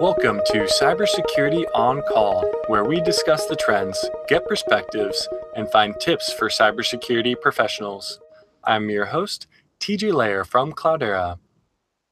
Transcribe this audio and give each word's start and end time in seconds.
Welcome 0.00 0.40
to 0.46 0.66
Cybersecurity 0.66 1.64
On 1.74 2.02
Call, 2.02 2.48
where 2.68 2.84
we 2.84 3.00
discuss 3.00 3.46
the 3.46 3.56
trends, 3.56 4.10
get 4.28 4.46
perspectives, 4.46 5.28
and 5.56 5.70
find 5.70 5.98
tips 6.00 6.32
for 6.32 6.48
cybersecurity 6.48 7.40
professionals. 7.40 8.20
I'm 8.64 8.90
your 8.90 9.06
host, 9.06 9.46
TJ 9.80 10.12
Laher 10.12 10.46
from 10.46 10.72
Cloudera. 10.72 11.38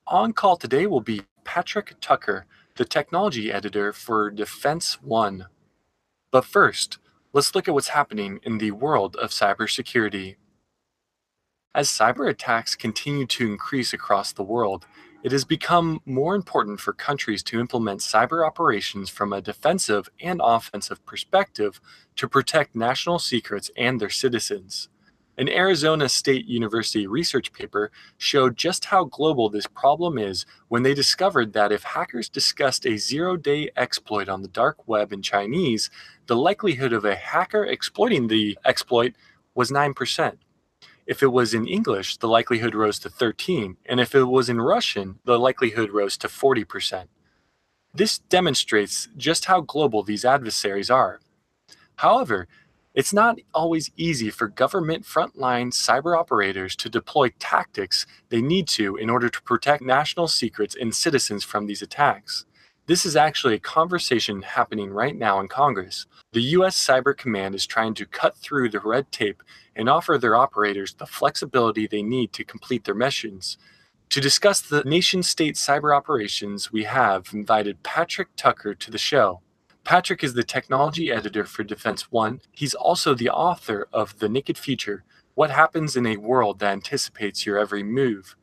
On 0.07 0.33
call 0.33 0.57
today 0.57 0.87
will 0.87 1.01
be 1.01 1.23
Patrick 1.45 1.95
Tucker, 2.01 2.47
the 2.77 2.85
technology 2.85 3.53
editor 3.53 3.93
for 3.93 4.31
Defense 4.31 5.01
One. 5.03 5.47
But 6.31 6.45
first, 6.45 6.99
let's 7.33 7.55
look 7.55 7.69
at 7.69 7.75
what's 7.75 7.89
happening 7.89 8.41
in 8.43 8.59
the 8.59 8.73
world 8.73 9.17
of 9.17 9.31
cybersecurity. 9.31 10.37
As 11.77 11.91
cyber 11.91 12.27
attacks 12.31 12.75
continue 12.75 13.27
to 13.27 13.47
increase 13.47 13.93
across 13.93 14.33
the 14.33 14.43
world, 14.43 14.87
it 15.23 15.31
has 15.31 15.45
become 15.45 16.01
more 16.07 16.35
important 16.35 16.81
for 16.81 16.95
countries 16.95 17.43
to 17.43 17.61
implement 17.61 18.01
cyber 18.01 18.47
operations 18.47 19.11
from 19.11 19.31
a 19.31 19.43
defensive 19.43 20.09
and 20.19 20.41
offensive 20.43 21.05
perspective 21.05 21.79
to 22.17 22.31
protect 22.31 22.75
national 22.75 23.19
secrets 23.19 23.71
and 23.77 24.01
their 24.01 24.09
citizens. 24.09 24.89
An 25.37 25.51
Arizona 25.51 26.09
State 26.09 26.47
University 26.47 27.07
research 27.07 27.53
paper 27.53 27.93
showed 28.17 28.57
just 28.57 28.87
how 28.87 29.05
global 29.05 29.51
this 29.51 29.67
problem 29.67 30.17
is 30.17 30.47
when 30.69 30.83
they 30.83 30.95
discovered 30.95 31.53
that 31.53 31.73
if 31.73 31.83
hackers 31.83 32.31
discussed 32.31 32.87
a 32.87 32.97
zero 32.97 33.37
day 33.37 33.69
exploit 33.77 34.31
on 34.31 34.41
the 34.41 34.49
dark 34.49 34.89
web 34.89 35.13
in 35.13 35.21
Chinese, 35.21 35.91
the 36.27 36.37
likelihood 36.37 36.95
of 36.95 37.05
a 37.05 37.17
hacker 37.17 37.67
exploiting 37.67 38.29
the 38.29 38.59
exploit 38.65 39.13
was 39.55 39.71
9%. 39.71 40.39
If 41.07 41.23
it 41.23 41.29
was 41.29 41.55
in 41.55 41.69
English, 41.69 42.17
the 42.17 42.29
likelihood 42.29 42.75
rose 42.75 42.99
to 43.01 43.09
13, 43.11 43.77
and 43.87 44.01
if 44.01 44.15
it 44.15 44.25
was 44.25 44.49
in 44.49 44.61
Russian, 44.61 45.21
the 45.25 45.39
likelihood 45.39 45.91
rose 45.91 46.17
to 46.19 46.29
40%. 46.29 47.07
This 47.95 48.19
demonstrates 48.19 49.09
just 49.17 49.45
how 49.45 49.61
global 49.61 50.03
these 50.03 50.25
adversaries 50.25 50.91
are. 50.91 51.21
However, 51.97 52.49
it's 52.93 53.13
not 53.13 53.39
always 53.55 53.91
easy 53.97 54.31
for 54.31 54.49
government 54.49 55.05
frontline 55.05 55.71
cyber 55.71 56.19
operators 56.19 56.75
to 56.77 56.89
deploy 56.89 57.29
tactics 57.39 58.07
they 58.31 58.43
need 58.43 58.67
to 58.69 58.97
in 58.97 59.09
order 59.09 59.29
to 59.29 59.43
protect 59.43 59.83
national 59.83 60.29
secrets 60.29 60.75
and 60.75 60.95
citizens 60.95 61.45
from 61.45 61.67
these 61.67 61.83
attacks. 61.83 62.47
This 62.87 63.05
is 63.05 63.17
actually 63.17 63.55
a 63.55 63.59
conversation 63.61 64.43
happening 64.43 64.91
right 64.91 65.17
now 65.17 65.41
in 65.41 65.49
Congress. 65.49 66.07
The 66.33 66.41
U.S. 66.57 66.77
Cyber 66.77 67.17
Command 67.17 67.55
is 67.55 67.67
trying 67.67 67.95
to 67.95 68.07
cut 68.07 68.37
through 68.37 68.71
the 68.71 68.81
red 68.81 69.11
tape 69.13 69.43
and 69.77 69.89
offer 69.89 70.19
their 70.19 70.35
operators 70.35 70.95
the 70.95 71.07
flexibility 71.07 71.87
they 71.87 72.03
need 72.03 72.33
to 72.33 72.45
complete 72.45 72.85
their 72.85 72.95
missions. 72.95 73.59
To 74.11 74.21
discuss 74.21 74.61
the 74.61 74.83
nation 74.85 75.23
state 75.23 75.57
cyber 75.57 75.95
operations, 75.95 76.73
we 76.73 76.85
have 76.85 77.29
invited 77.33 77.83
Patrick 77.83 78.29
Tucker 78.37 78.75
to 78.75 78.91
the 78.91 78.99
show. 78.99 79.43
Patrick 79.85 80.25
is 80.25 80.35
the 80.35 80.43
technology 80.43 81.13
editor 81.13 81.45
for 81.45 81.63
Defense 81.63 82.11
One. 82.11 82.41
He's 82.51 82.75
also 82.75 83.15
the 83.15 83.31
author 83.31 83.87
of 83.93 84.19
The 84.19 84.29
Naked 84.29 84.59
Future 84.59 85.05
What 85.35 85.51
Happens 85.51 85.95
in 85.95 86.07
a 86.07 86.17
World 86.17 86.59
That 86.59 86.73
Anticipates 86.73 87.45
Your 87.45 87.59
Every 87.59 87.83
Move. 87.83 88.35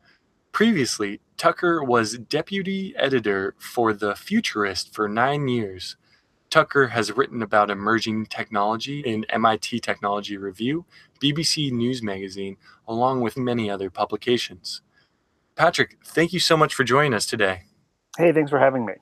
Previously, 0.51 1.19
Tucker 1.35 1.83
was 1.83 2.19
deputy 2.19 2.93
editor 2.95 3.55
for 3.57 3.91
The 3.91 4.15
Futurist 4.15 4.93
for 4.93 5.09
nine 5.09 5.47
years. 5.47 5.97
Tucker 6.53 6.89
has 6.89 7.11
written 7.11 7.41
about 7.41 7.71
emerging 7.71 8.27
technology 8.27 8.99
in 8.99 9.25
MIT 9.29 9.79
Technology 9.79 10.37
Review, 10.37 10.85
BBC 11.19 11.71
News 11.71 12.03
Magazine, 12.03 12.57
along 12.87 13.21
with 13.21 13.35
many 13.35 13.71
other 13.71 13.89
publications. 13.89 14.83
Patrick, 15.55 15.97
thank 16.05 16.31
you 16.31 16.39
so 16.39 16.55
much 16.55 16.75
for 16.75 16.83
joining 16.83 17.15
us 17.15 17.25
today. 17.25 17.63
Hey, 18.19 18.31
thanks 18.31 18.51
for 18.51 18.59
having 18.59 18.85
me. 18.85 18.93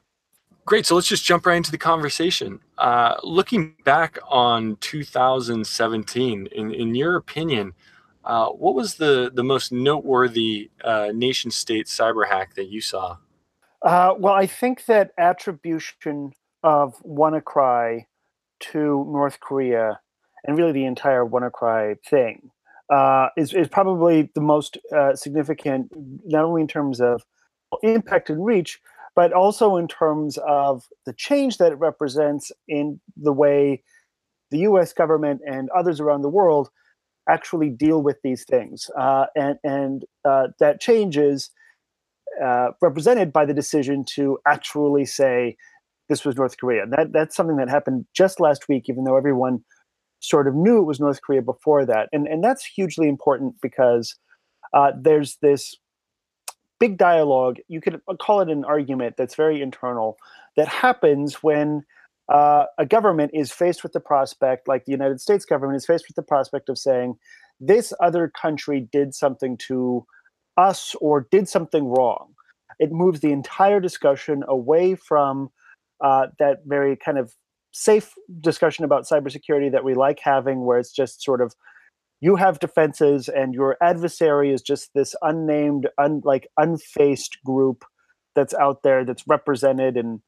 Great. 0.63 0.85
So 0.85 0.95
let's 0.95 1.09
just 1.09 1.25
jump 1.25 1.45
right 1.45 1.57
into 1.57 1.71
the 1.71 1.77
conversation. 1.77 2.61
Uh, 2.77 3.17
looking 3.21 3.75
back 3.83 4.17
on 4.29 4.77
2017, 4.77 6.47
in, 6.53 6.73
in 6.73 6.95
your 6.95 7.17
opinion, 7.17 7.73
uh, 8.23 8.47
what 8.47 8.75
was 8.75 8.95
the, 8.95 9.29
the 9.33 9.43
most 9.43 9.73
noteworthy 9.73 10.71
uh, 10.85 11.09
nation 11.13 11.51
state 11.51 11.87
cyber 11.87 12.25
hack 12.25 12.55
that 12.55 12.69
you 12.69 12.79
saw? 12.79 13.17
Uh, 13.81 14.13
well, 14.17 14.35
I 14.35 14.45
think 14.45 14.85
that 14.85 15.11
attribution 15.17 16.31
of 16.63 16.95
WannaCry 17.03 18.05
to 18.59 19.05
North 19.09 19.39
Korea 19.39 19.99
and 20.43 20.57
really 20.57 20.71
the 20.71 20.85
entire 20.85 21.25
WannaCry 21.25 21.95
thing 22.07 22.51
uh, 22.91 23.29
is, 23.37 23.53
is 23.53 23.67
probably 23.67 24.29
the 24.35 24.41
most 24.41 24.77
uh, 24.95 25.15
significant, 25.15 25.91
not 26.25 26.43
only 26.43 26.61
in 26.61 26.67
terms 26.67 26.99
of 26.99 27.23
impact 27.83 28.29
and 28.29 28.45
reach, 28.45 28.79
but 29.15 29.33
also 29.33 29.77
in 29.77 29.87
terms 29.87 30.37
of 30.47 30.83
the 31.05 31.13
change 31.13 31.57
that 31.57 31.71
it 31.71 31.75
represents 31.75 32.51
in 32.67 32.99
the 33.17 33.33
way 33.33 33.81
the 34.51 34.59
US 34.59 34.93
government 34.93 35.41
and 35.45 35.69
others 35.69 35.99
around 35.99 36.21
the 36.21 36.29
world 36.29 36.69
actually 37.29 37.69
deal 37.69 38.01
with 38.01 38.17
these 38.23 38.43
things. 38.43 38.89
Uh, 38.97 39.25
and 39.35 39.57
and 39.63 40.05
uh, 40.25 40.47
that 40.59 40.81
change 40.81 41.17
is 41.17 41.49
uh, 42.43 42.69
represented 42.81 43.31
by 43.31 43.45
the 43.45 43.53
decision 43.53 44.03
to 44.15 44.39
actually 44.47 45.05
say 45.05 45.55
this 46.11 46.25
was 46.25 46.35
North 46.35 46.57
Korea. 46.57 46.85
That, 46.85 47.13
that's 47.13 47.37
something 47.37 47.55
that 47.55 47.69
happened 47.69 48.05
just 48.13 48.41
last 48.41 48.67
week, 48.67 48.89
even 48.89 49.05
though 49.05 49.15
everyone 49.15 49.63
sort 50.19 50.45
of 50.45 50.53
knew 50.53 50.77
it 50.77 50.85
was 50.85 50.99
North 50.99 51.21
Korea 51.21 51.41
before 51.41 51.85
that. 51.85 52.09
And, 52.11 52.27
and 52.27 52.43
that's 52.43 52.65
hugely 52.65 53.07
important 53.07 53.55
because 53.61 54.15
uh, 54.73 54.91
there's 54.99 55.37
this 55.41 55.73
big 56.81 56.97
dialogue, 56.97 57.57
you 57.69 57.79
could 57.79 58.01
call 58.21 58.41
it 58.41 58.49
an 58.49 58.65
argument 58.65 59.15
that's 59.17 59.35
very 59.35 59.61
internal, 59.61 60.17
that 60.57 60.67
happens 60.67 61.35
when 61.35 61.83
uh, 62.27 62.65
a 62.77 62.85
government 62.85 63.31
is 63.33 63.51
faced 63.51 63.81
with 63.83 63.93
the 63.93 63.99
prospect, 63.99 64.67
like 64.67 64.83
the 64.83 64.91
United 64.91 65.21
States 65.21 65.45
government 65.45 65.77
is 65.77 65.85
faced 65.85 66.05
with 66.09 66.15
the 66.15 66.23
prospect 66.23 66.67
of 66.69 66.77
saying, 66.77 67.15
this 67.59 67.93
other 68.01 68.27
country 68.29 68.87
did 68.91 69.15
something 69.15 69.57
to 69.69 70.05
us 70.57 70.93
or 70.99 71.27
did 71.31 71.47
something 71.47 71.85
wrong. 71.85 72.33
It 72.79 72.91
moves 72.91 73.21
the 73.21 73.31
entire 73.31 73.79
discussion 73.79 74.43
away 74.47 74.95
from 74.95 75.51
uh, 76.03 76.27
that 76.39 76.59
very 76.65 76.95
kind 76.95 77.17
of 77.17 77.33
safe 77.71 78.13
discussion 78.41 78.83
about 78.83 79.07
cybersecurity 79.07 79.71
that 79.71 79.83
we 79.83 79.93
like 79.93 80.19
having, 80.21 80.65
where 80.65 80.79
it's 80.79 80.91
just 80.91 81.23
sort 81.23 81.41
of 81.41 81.53
you 82.19 82.35
have 82.35 82.59
defenses 82.59 83.27
and 83.27 83.53
your 83.53 83.77
adversary 83.81 84.53
is 84.53 84.61
just 84.61 84.91
this 84.93 85.15
unnamed 85.21 85.87
un, 85.97 86.21
like 86.23 86.47
unfaced 86.57 87.37
group 87.43 87.83
that's 88.35 88.53
out 88.53 88.83
there 88.83 89.03
that's 89.03 89.27
represented 89.27 89.97
in 89.97 90.21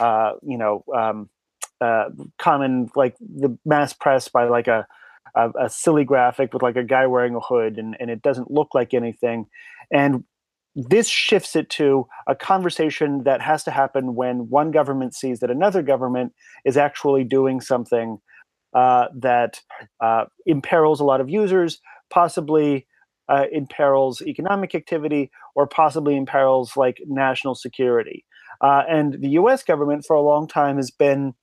uh, 0.00 0.32
you 0.42 0.58
know 0.58 0.84
um, 0.94 1.28
uh, 1.80 2.04
common 2.38 2.90
like 2.94 3.16
the 3.18 3.56
mass 3.64 3.92
press 3.92 4.28
by 4.28 4.44
like 4.44 4.68
a, 4.68 4.86
a, 5.34 5.50
a 5.60 5.70
silly 5.70 6.04
graphic 6.04 6.52
with 6.52 6.62
like 6.62 6.76
a 6.76 6.84
guy 6.84 7.06
wearing 7.06 7.34
a 7.34 7.40
hood 7.40 7.78
and, 7.78 7.96
and 8.00 8.10
it 8.10 8.22
doesn't 8.22 8.50
look 8.50 8.74
like 8.74 8.94
anything. 8.94 9.46
And 9.92 10.24
this 10.86 11.08
shifts 11.08 11.56
it 11.56 11.68
to 11.70 12.06
a 12.28 12.36
conversation 12.36 13.24
that 13.24 13.40
has 13.40 13.64
to 13.64 13.70
happen 13.72 14.14
when 14.14 14.48
one 14.48 14.70
government 14.70 15.12
sees 15.12 15.40
that 15.40 15.50
another 15.50 15.82
government 15.82 16.32
is 16.64 16.76
actually 16.76 17.24
doing 17.24 17.60
something 17.60 18.18
uh, 18.74 19.06
that 19.16 19.60
uh, 20.00 20.26
imperils 20.46 21.00
a 21.00 21.04
lot 21.04 21.20
of 21.20 21.28
users, 21.28 21.80
possibly 22.10 22.86
uh, 23.28 23.46
imperils 23.52 24.22
economic 24.22 24.72
activity, 24.74 25.32
or 25.56 25.66
possibly 25.66 26.16
imperils 26.16 26.76
like 26.76 26.98
national 27.06 27.56
security. 27.56 28.24
Uh, 28.60 28.84
and 28.88 29.20
the 29.20 29.30
U.S. 29.30 29.64
government, 29.64 30.04
for 30.06 30.14
a 30.14 30.22
long 30.22 30.46
time, 30.46 30.76
has 30.76 30.92
been 30.92 31.34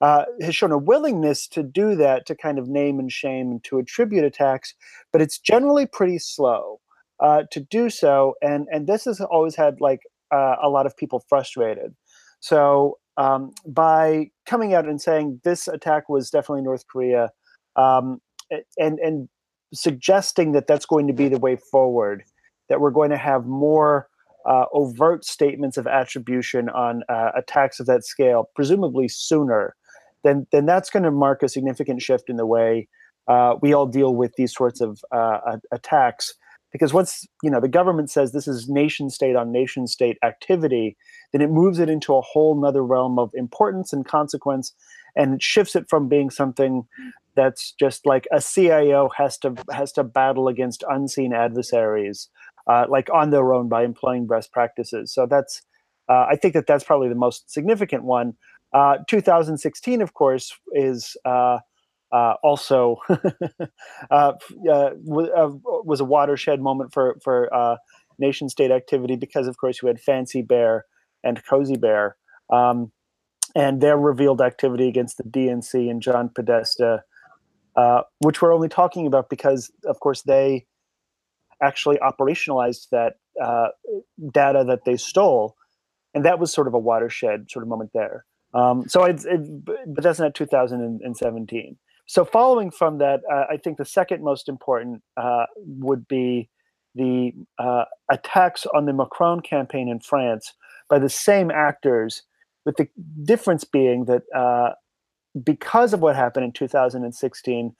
uh, 0.00 0.24
has 0.40 0.54
shown 0.54 0.70
a 0.72 0.78
willingness 0.78 1.46
to 1.48 1.62
do 1.62 1.96
that, 1.96 2.24
to 2.24 2.34
kind 2.34 2.58
of 2.58 2.68
name 2.68 3.00
and 3.00 3.10
shame 3.10 3.50
and 3.50 3.64
to 3.64 3.78
attribute 3.78 4.24
attacks, 4.24 4.74
but 5.12 5.20
it's 5.20 5.38
generally 5.38 5.86
pretty 5.86 6.18
slow 6.20 6.80
uh, 7.20 7.42
to 7.50 7.60
do 7.60 7.90
so. 7.90 8.34
And 8.42 8.66
and 8.70 8.86
this 8.86 9.04
has 9.04 9.20
always 9.20 9.56
had 9.56 9.80
like 9.80 10.00
a 10.30 10.68
lot 10.68 10.84
of 10.84 10.96
people 10.96 11.24
frustrated. 11.28 11.94
So 12.40 12.98
um, 13.16 13.52
by 13.66 14.30
coming 14.46 14.74
out 14.74 14.86
and 14.86 15.00
saying 15.00 15.40
this 15.42 15.68
attack 15.68 16.08
was 16.08 16.30
definitely 16.30 16.62
North 16.62 16.86
Korea, 16.86 17.30
um, 17.76 18.20
and 18.78 18.98
and 18.98 19.28
suggesting 19.74 20.52
that 20.52 20.66
that's 20.66 20.86
going 20.86 21.06
to 21.06 21.12
be 21.12 21.28
the 21.28 21.38
way 21.38 21.56
forward, 21.56 22.22
that 22.68 22.80
we're 22.80 22.90
going 22.90 23.10
to 23.10 23.16
have 23.16 23.46
more 23.46 24.08
uh, 24.46 24.64
overt 24.72 25.24
statements 25.24 25.76
of 25.76 25.86
attribution 25.86 26.68
on 26.70 27.02
uh, 27.08 27.30
attacks 27.36 27.80
of 27.80 27.86
that 27.86 28.04
scale, 28.04 28.50
presumably 28.54 29.08
sooner, 29.08 29.74
then 30.24 30.46
then 30.52 30.66
that's 30.66 30.90
going 30.90 31.02
to 31.02 31.10
mark 31.10 31.42
a 31.42 31.48
significant 31.48 32.00
shift 32.00 32.30
in 32.30 32.36
the 32.36 32.46
way 32.46 32.86
uh, 33.28 33.56
we 33.60 33.72
all 33.72 33.86
deal 33.86 34.14
with 34.14 34.32
these 34.36 34.54
sorts 34.54 34.80
of 34.80 35.00
uh, 35.12 35.58
attacks 35.70 36.34
because 36.72 36.92
once 36.92 37.26
you 37.42 37.50
know 37.50 37.60
the 37.60 37.68
government 37.68 38.10
says 38.10 38.32
this 38.32 38.48
is 38.48 38.68
nation 38.68 39.10
state 39.10 39.36
on 39.36 39.52
nation 39.52 39.86
state 39.86 40.18
activity 40.22 40.96
then 41.32 41.40
it 41.40 41.50
moves 41.50 41.78
it 41.78 41.88
into 41.88 42.14
a 42.14 42.20
whole 42.20 42.60
nother 42.60 42.84
realm 42.84 43.18
of 43.18 43.30
importance 43.34 43.92
and 43.92 44.06
consequence 44.06 44.74
and 45.16 45.34
it 45.34 45.42
shifts 45.42 45.74
it 45.76 45.88
from 45.88 46.08
being 46.08 46.30
something 46.30 46.84
that's 47.38 47.72
just 47.78 48.04
like 48.04 48.26
a 48.32 48.40
CIO 48.40 49.08
has 49.16 49.38
to 49.38 49.54
has 49.70 49.92
to 49.92 50.02
battle 50.02 50.48
against 50.48 50.82
unseen 50.88 51.32
adversaries, 51.32 52.28
uh, 52.66 52.86
like 52.88 53.08
on 53.14 53.30
their 53.30 53.52
own 53.52 53.68
by 53.68 53.84
employing 53.84 54.26
best 54.26 54.52
practices. 54.52 55.12
So 55.12 55.24
that's 55.24 55.62
uh, 56.08 56.26
I 56.28 56.36
think 56.36 56.54
that 56.54 56.66
that's 56.66 56.84
probably 56.84 57.08
the 57.08 57.14
most 57.14 57.50
significant 57.50 58.02
one. 58.02 58.34
Uh, 58.72 58.98
2016, 59.06 60.02
of 60.02 60.14
course, 60.14 60.52
is 60.72 61.16
uh, 61.24 61.58
uh, 62.12 62.34
also 62.42 62.96
was 64.10 66.00
a 66.00 66.04
watershed 66.04 66.60
moment 66.60 66.92
for 66.92 67.18
for 67.22 67.78
nation 68.18 68.48
state 68.48 68.70
activity 68.70 69.16
because, 69.16 69.46
of 69.46 69.56
course, 69.56 69.80
you 69.82 69.88
had 69.88 70.00
Fancy 70.00 70.42
Bear 70.42 70.84
and 71.22 71.44
Cozy 71.44 71.76
Bear. 71.76 72.16
Um, 72.50 72.92
and 73.54 73.80
their 73.80 73.96
revealed 73.96 74.40
activity 74.42 74.88
against 74.88 75.16
the 75.16 75.24
DNC 75.24 75.90
and 75.90 76.02
John 76.02 76.30
Podesta 76.34 77.02
uh, 77.78 78.02
which 78.18 78.42
we're 78.42 78.52
only 78.52 78.68
talking 78.68 79.06
about 79.06 79.30
because, 79.30 79.70
of 79.84 80.00
course, 80.00 80.22
they 80.22 80.66
actually 81.62 81.96
operationalized 81.98 82.88
that 82.90 83.14
uh, 83.40 83.68
data 84.32 84.64
that 84.66 84.84
they 84.84 84.96
stole, 84.96 85.54
and 86.12 86.24
that 86.24 86.40
was 86.40 86.52
sort 86.52 86.66
of 86.66 86.74
a 86.74 86.78
watershed 86.78 87.48
sort 87.48 87.62
of 87.62 87.68
moment 87.68 87.90
there. 87.94 88.24
Um, 88.52 88.88
so, 88.88 89.04
it, 89.04 89.24
it, 89.24 89.64
but 89.64 90.02
that's 90.02 90.18
not 90.18 90.34
2017. 90.34 91.76
So, 92.08 92.24
following 92.24 92.70
from 92.70 92.98
that, 92.98 93.20
uh, 93.30 93.44
I 93.50 93.58
think 93.58 93.76
the 93.76 93.84
second 93.84 94.24
most 94.24 94.48
important 94.48 95.02
uh, 95.18 95.44
would 95.58 96.08
be 96.08 96.48
the 96.94 97.32
uh, 97.58 97.84
attacks 98.10 98.66
on 98.74 98.86
the 98.86 98.94
Macron 98.94 99.40
campaign 99.40 99.88
in 99.88 100.00
France 100.00 100.54
by 100.88 100.98
the 100.98 101.10
same 101.10 101.50
actors, 101.50 102.22
with 102.64 102.76
the 102.76 102.88
difference 103.24 103.64
being 103.64 104.06
that 104.06 104.22
because 105.44 105.92
of 105.92 106.00
what 106.00 106.16
happened 106.16 106.46
in 106.46 106.52
2016, 106.52 107.76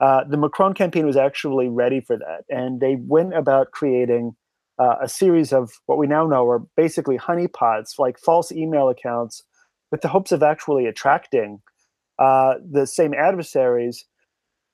uh, 0.00 0.24
the 0.24 0.36
Macron 0.36 0.72
campaign 0.72 1.06
was 1.06 1.16
actually 1.16 1.68
ready 1.68 2.00
for 2.00 2.16
that. 2.16 2.44
And 2.48 2.80
they 2.80 2.96
went 2.96 3.34
about 3.34 3.70
creating 3.72 4.36
uh, 4.78 4.96
a 5.02 5.08
series 5.08 5.52
of 5.52 5.70
what 5.84 5.98
we 5.98 6.06
now 6.06 6.26
know 6.26 6.48
are 6.48 6.62
basically 6.76 7.18
honeypots, 7.18 7.98
like 7.98 8.18
false 8.18 8.50
email 8.52 8.88
accounts, 8.88 9.42
with 9.90 10.00
the 10.00 10.08
hopes 10.08 10.32
of 10.32 10.42
actually 10.42 10.86
attracting 10.86 11.60
uh, 12.18 12.54
the 12.70 12.86
same 12.86 13.14
adversaries 13.14 14.04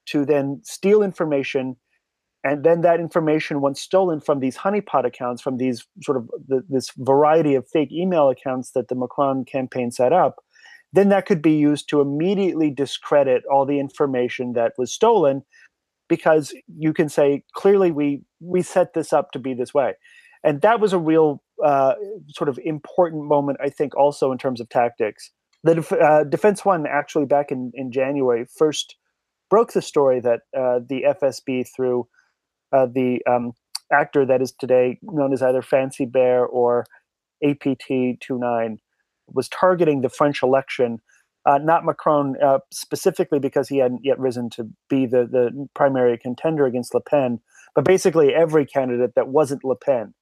to 0.06 0.24
then 0.24 0.60
steal 0.64 1.02
information. 1.02 1.76
And 2.44 2.64
then 2.64 2.80
that 2.80 2.98
information, 2.98 3.60
once 3.60 3.80
stolen 3.80 4.20
from 4.20 4.40
these 4.40 4.56
honeypot 4.56 5.06
accounts, 5.06 5.40
from 5.40 5.58
these 5.58 5.86
sort 6.02 6.18
of 6.18 6.28
the, 6.48 6.64
this 6.68 6.90
variety 6.98 7.54
of 7.54 7.68
fake 7.68 7.92
email 7.92 8.28
accounts 8.28 8.72
that 8.72 8.88
the 8.88 8.96
Macron 8.96 9.44
campaign 9.44 9.92
set 9.92 10.12
up, 10.12 10.42
then 10.92 11.08
that 11.08 11.26
could 11.26 11.40
be 11.40 11.52
used 11.52 11.88
to 11.88 12.00
immediately 12.00 12.70
discredit 12.70 13.44
all 13.50 13.64
the 13.64 13.78
information 13.78 14.52
that 14.54 14.72
was 14.76 14.92
stolen 14.92 15.42
because 16.08 16.54
you 16.78 16.92
can 16.92 17.08
say 17.08 17.42
clearly 17.54 17.90
we 17.90 18.22
we 18.40 18.60
set 18.60 18.92
this 18.92 19.12
up 19.12 19.30
to 19.30 19.38
be 19.38 19.54
this 19.54 19.72
way 19.72 19.94
and 20.44 20.60
that 20.60 20.80
was 20.80 20.92
a 20.92 20.98
real 20.98 21.42
uh, 21.64 21.94
sort 22.28 22.48
of 22.48 22.58
important 22.64 23.24
moment 23.24 23.58
i 23.62 23.70
think 23.70 23.96
also 23.96 24.30
in 24.30 24.38
terms 24.38 24.60
of 24.60 24.68
tactics 24.68 25.30
the 25.64 25.98
uh, 26.00 26.24
defense 26.24 26.64
one 26.64 26.86
actually 26.86 27.26
back 27.26 27.50
in, 27.50 27.70
in 27.74 27.92
january 27.92 28.44
first 28.56 28.96
broke 29.50 29.72
the 29.72 29.82
story 29.82 30.20
that 30.20 30.40
uh, 30.56 30.80
the 30.88 31.04
fsb 31.20 31.66
through 31.74 32.06
uh, 32.72 32.86
the 32.86 33.20
um, 33.30 33.52
actor 33.92 34.24
that 34.24 34.40
is 34.42 34.52
today 34.52 34.98
known 35.02 35.32
as 35.32 35.42
either 35.42 35.62
fancy 35.62 36.06
bear 36.06 36.44
or 36.44 36.86
apt 37.44 37.80
29 37.86 38.78
was 39.28 39.48
targeting 39.48 40.00
the 40.00 40.08
French 40.08 40.42
election, 40.42 40.98
uh, 41.46 41.58
not 41.58 41.84
Macron 41.84 42.34
uh, 42.42 42.58
specifically 42.72 43.38
because 43.38 43.68
he 43.68 43.78
hadn't 43.78 44.00
yet 44.04 44.18
risen 44.18 44.50
to 44.50 44.68
be 44.88 45.06
the, 45.06 45.26
the 45.30 45.68
primary 45.74 46.18
contender 46.18 46.66
against 46.66 46.94
Le 46.94 47.00
Pen, 47.00 47.40
but 47.74 47.84
basically 47.84 48.34
every 48.34 48.64
candidate 48.64 49.12
that 49.16 49.28
wasn't 49.28 49.64
Le 49.64 49.76
Pen 49.76 50.14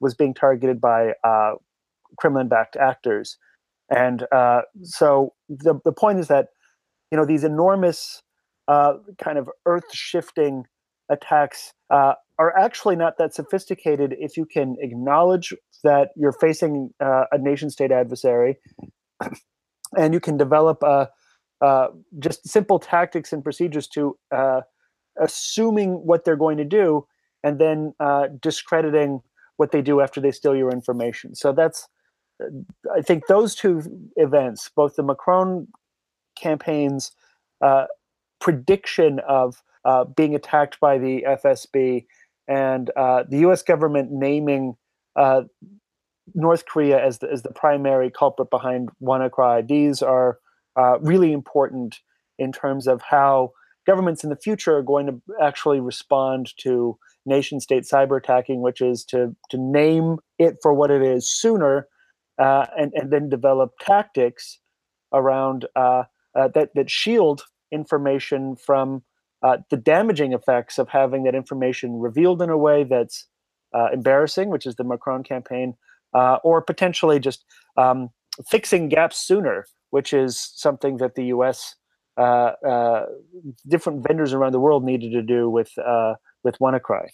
was 0.00 0.14
being 0.14 0.34
targeted 0.34 0.80
by 0.80 1.12
uh, 1.22 1.52
Kremlin 2.18 2.48
backed 2.48 2.76
actors. 2.76 3.38
And 3.90 4.26
uh, 4.32 4.62
so 4.82 5.34
the, 5.48 5.78
the 5.84 5.92
point 5.92 6.18
is 6.18 6.28
that, 6.28 6.48
you 7.10 7.18
know, 7.18 7.26
these 7.26 7.44
enormous 7.44 8.22
uh, 8.68 8.94
kind 9.22 9.38
of 9.38 9.48
earth 9.66 9.92
shifting 9.92 10.64
attacks 11.10 11.72
uh, 11.90 12.14
are 12.38 12.56
actually 12.56 12.96
not 12.96 13.18
that 13.18 13.34
sophisticated 13.34 14.14
if 14.18 14.36
you 14.36 14.46
can 14.46 14.76
acknowledge 14.80 15.52
that 15.84 16.08
you're 16.16 16.32
facing 16.32 16.90
uh, 17.00 17.24
a 17.30 17.38
nation 17.38 17.68
state 17.68 17.92
adversary 17.92 18.56
and 19.96 20.14
you 20.14 20.20
can 20.20 20.36
develop 20.36 20.82
uh, 20.82 21.06
uh, 21.60 21.88
just 22.18 22.48
simple 22.48 22.78
tactics 22.78 23.32
and 23.32 23.44
procedures 23.44 23.86
to 23.86 24.16
assuming 25.20 25.92
what 25.92 26.24
they're 26.24 26.36
going 26.36 26.56
to 26.56 26.64
do 26.64 27.06
and 27.44 27.60
then 27.60 27.92
discrediting 28.40 29.20
what 29.58 29.70
they 29.70 29.82
do 29.82 30.00
after 30.00 30.20
they 30.20 30.32
steal 30.32 30.56
your 30.56 30.70
information. 30.70 31.34
So 31.36 31.52
that's, 31.52 31.86
I 32.94 33.02
think, 33.02 33.26
those 33.26 33.54
two 33.54 33.82
events, 34.16 34.70
both 34.74 34.96
the 34.96 35.02
Macron 35.02 35.68
campaign's 36.36 37.12
uh, 37.60 37.86
prediction 38.40 39.20
of 39.26 39.62
being 40.16 40.34
attacked 40.34 40.80
by 40.80 40.98
the 40.98 41.24
FSB 41.26 42.06
and 42.48 42.88
the 42.96 43.38
U.S. 43.40 43.62
government 43.62 44.10
naming 44.10 44.76
uh, 45.16 45.42
North 46.34 46.64
Korea 46.66 47.04
as 47.04 47.18
the, 47.18 47.30
as 47.30 47.42
the 47.42 47.52
primary 47.52 48.10
culprit 48.10 48.50
behind 48.50 48.88
WannaCry. 49.02 49.66
These 49.66 50.02
are 50.02 50.38
uh, 50.76 50.98
really 51.00 51.32
important 51.32 52.00
in 52.38 52.52
terms 52.52 52.86
of 52.86 53.02
how 53.02 53.52
governments 53.86 54.24
in 54.24 54.30
the 54.30 54.36
future 54.36 54.76
are 54.76 54.82
going 54.82 55.06
to 55.06 55.20
actually 55.40 55.80
respond 55.80 56.52
to 56.58 56.98
nation 57.26 57.60
state 57.60 57.84
cyber 57.84 58.18
attacking, 58.18 58.62
which 58.62 58.80
is 58.80 59.04
to, 59.04 59.36
to 59.50 59.58
name 59.58 60.16
it 60.38 60.56
for 60.62 60.72
what 60.72 60.90
it 60.90 61.02
is 61.02 61.28
sooner 61.28 61.86
uh, 62.38 62.66
and, 62.78 62.92
and 62.94 63.12
then 63.12 63.28
develop 63.28 63.72
tactics 63.80 64.58
around 65.12 65.66
uh, 65.76 66.04
uh, 66.34 66.48
that, 66.54 66.70
that 66.74 66.90
shield 66.90 67.42
information 67.70 68.56
from 68.56 69.02
uh, 69.42 69.58
the 69.70 69.76
damaging 69.76 70.32
effects 70.32 70.78
of 70.78 70.88
having 70.88 71.24
that 71.24 71.34
information 71.34 72.00
revealed 72.00 72.40
in 72.42 72.50
a 72.50 72.58
way 72.58 72.84
that's 72.84 73.26
uh, 73.74 73.88
embarrassing, 73.92 74.48
which 74.48 74.66
is 74.66 74.76
the 74.76 74.84
Macron 74.84 75.22
campaign, 75.22 75.74
or 76.12 76.62
potentially 76.62 77.18
just 77.18 77.44
um, 77.76 78.08
fixing 78.48 78.88
gaps 78.88 79.18
sooner, 79.18 79.66
which 79.90 80.12
is 80.12 80.50
something 80.54 80.96
that 80.96 81.14
the 81.14 81.26
U.S. 81.26 81.74
Different 83.68 84.06
vendors 84.06 84.32
around 84.32 84.52
the 84.52 84.60
world 84.60 84.84
needed 84.84 85.12
to 85.12 85.22
do 85.22 85.50
with 85.50 85.72
with 85.76 86.58
WannaCry. 86.58 87.08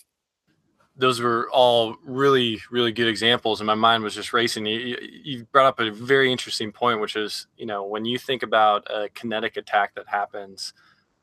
Those 1.00 1.20
were 1.20 1.48
all 1.50 1.96
really, 2.04 2.60
really 2.70 2.92
good 2.92 3.08
examples, 3.08 3.60
and 3.60 3.66
my 3.66 3.74
mind 3.74 4.04
was 4.04 4.14
just 4.14 4.32
racing. 4.32 4.66
You, 4.66 4.96
you 5.00 5.44
brought 5.52 5.66
up 5.66 5.80
a 5.80 5.90
very 5.90 6.30
interesting 6.30 6.72
point, 6.72 7.00
which 7.00 7.16
is, 7.16 7.46
you 7.56 7.66
know, 7.66 7.84
when 7.84 8.04
you 8.04 8.18
think 8.18 8.42
about 8.42 8.86
a 8.90 9.08
kinetic 9.08 9.56
attack 9.56 9.94
that 9.94 10.08
happens 10.08 10.74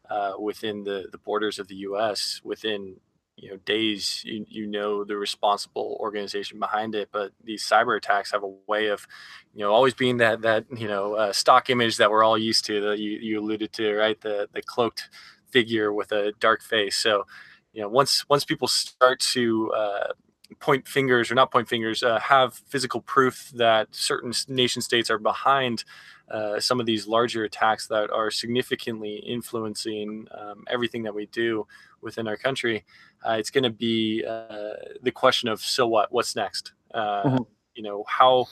uh, 0.10 0.34
within 0.40 0.84
the, 0.84 1.08
the 1.12 1.18
borders 1.18 1.60
of 1.60 1.68
the 1.68 1.76
U.S., 1.76 2.42
within 2.44 2.98
you 3.38 3.52
know 3.52 3.58
days 3.58 4.24
you, 4.26 4.46
you 4.50 4.68
know 4.68 5.04
the 5.04 5.16
responsible 5.16 5.96
organization 6.00 6.60
behind 6.60 6.96
it 6.96 7.08
but 7.12 7.32
these 7.44 7.64
cyber 7.64 7.96
attacks 7.96 8.32
have 8.32 8.44
a 8.44 8.54
way 8.68 8.88
of 8.88 9.08
you 9.54 9.64
know 9.64 9.72
always 9.72 9.94
being 9.94 10.18
that 10.18 10.42
that 10.42 10.66
you 10.76 10.88
know 10.88 11.14
uh, 11.14 11.32
stock 11.32 11.70
image 11.70 11.98
that 11.98 12.10
we're 12.10 12.24
all 12.24 12.38
used 12.38 12.66
to 12.66 12.82
that 12.82 13.00
you, 13.00 13.12
you 13.12 13.40
alluded 13.40 13.72
to 13.72 13.96
right 13.96 14.20
the 14.22 14.50
the 14.54 14.62
cloaked 14.62 15.10
figure 15.52 15.94
with 15.94 16.12
a 16.12 16.34
dark 16.40 16.62
face 16.62 16.98
so 16.98 17.26
you 17.78 17.84
know 17.84 17.90
once 17.90 18.28
once 18.28 18.44
people 18.44 18.68
start 18.68 19.20
to 19.20 19.72
uh, 19.72 20.08
point 20.60 20.88
fingers 20.88 21.30
or 21.30 21.36
not 21.36 21.52
point 21.52 21.70
fingers 21.70 22.02
uh, 22.02 22.20
have 22.20 22.56
physical 22.56 23.02
proof 23.02 23.52
that 23.54 23.88
certain 23.92 24.34
nation 24.48 24.82
states 24.82 25.12
are 25.12 25.20
behind 25.20 25.84
uh, 26.32 26.60
some 26.60 26.80
of 26.80 26.88
these 26.88 27.08
larger 27.08 27.44
attacks 27.44 27.86
that 27.86 28.10
are 28.10 28.32
significantly 28.32 29.18
influencing 29.18 30.28
um, 30.38 30.64
everything 30.70 31.04
that 31.04 31.14
we 31.14 31.28
do 31.28 31.68
within 32.02 32.28
our 32.28 32.36
country, 32.36 32.84
uh, 33.26 33.34
it's 33.34 33.50
going 33.50 33.64
to 33.64 33.70
be 33.70 34.26
uh, 34.28 34.74
the 35.04 35.12
question 35.12 35.48
of 35.48 35.62
so 35.62 35.88
what? 35.88 36.12
What's 36.12 36.36
next? 36.36 36.74
Uh, 36.94 37.24
mm-hmm. 37.24 37.44
You 37.76 37.84
know 37.84 38.04
how 38.08 38.48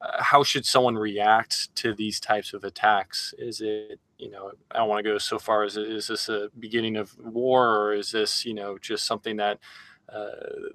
uh, 0.00 0.22
how 0.22 0.42
should 0.42 0.64
someone 0.64 0.96
react 0.96 1.74
to 1.76 1.94
these 1.94 2.20
types 2.20 2.54
of 2.54 2.64
attacks? 2.64 3.34
Is 3.38 3.60
it 3.60 4.00
you 4.18 4.30
know 4.30 4.52
I 4.70 4.78
don't 4.78 4.88
want 4.88 5.04
to 5.04 5.10
go 5.10 5.18
so 5.18 5.38
far 5.38 5.64
as 5.64 5.76
is 5.76 6.08
this 6.08 6.28
a 6.28 6.50
beginning 6.58 6.96
of 6.96 7.16
war 7.18 7.76
or 7.76 7.94
is 7.94 8.12
this 8.12 8.44
you 8.44 8.54
know 8.54 8.78
just 8.78 9.06
something 9.06 9.36
that 9.36 9.58
uh, 10.12 10.30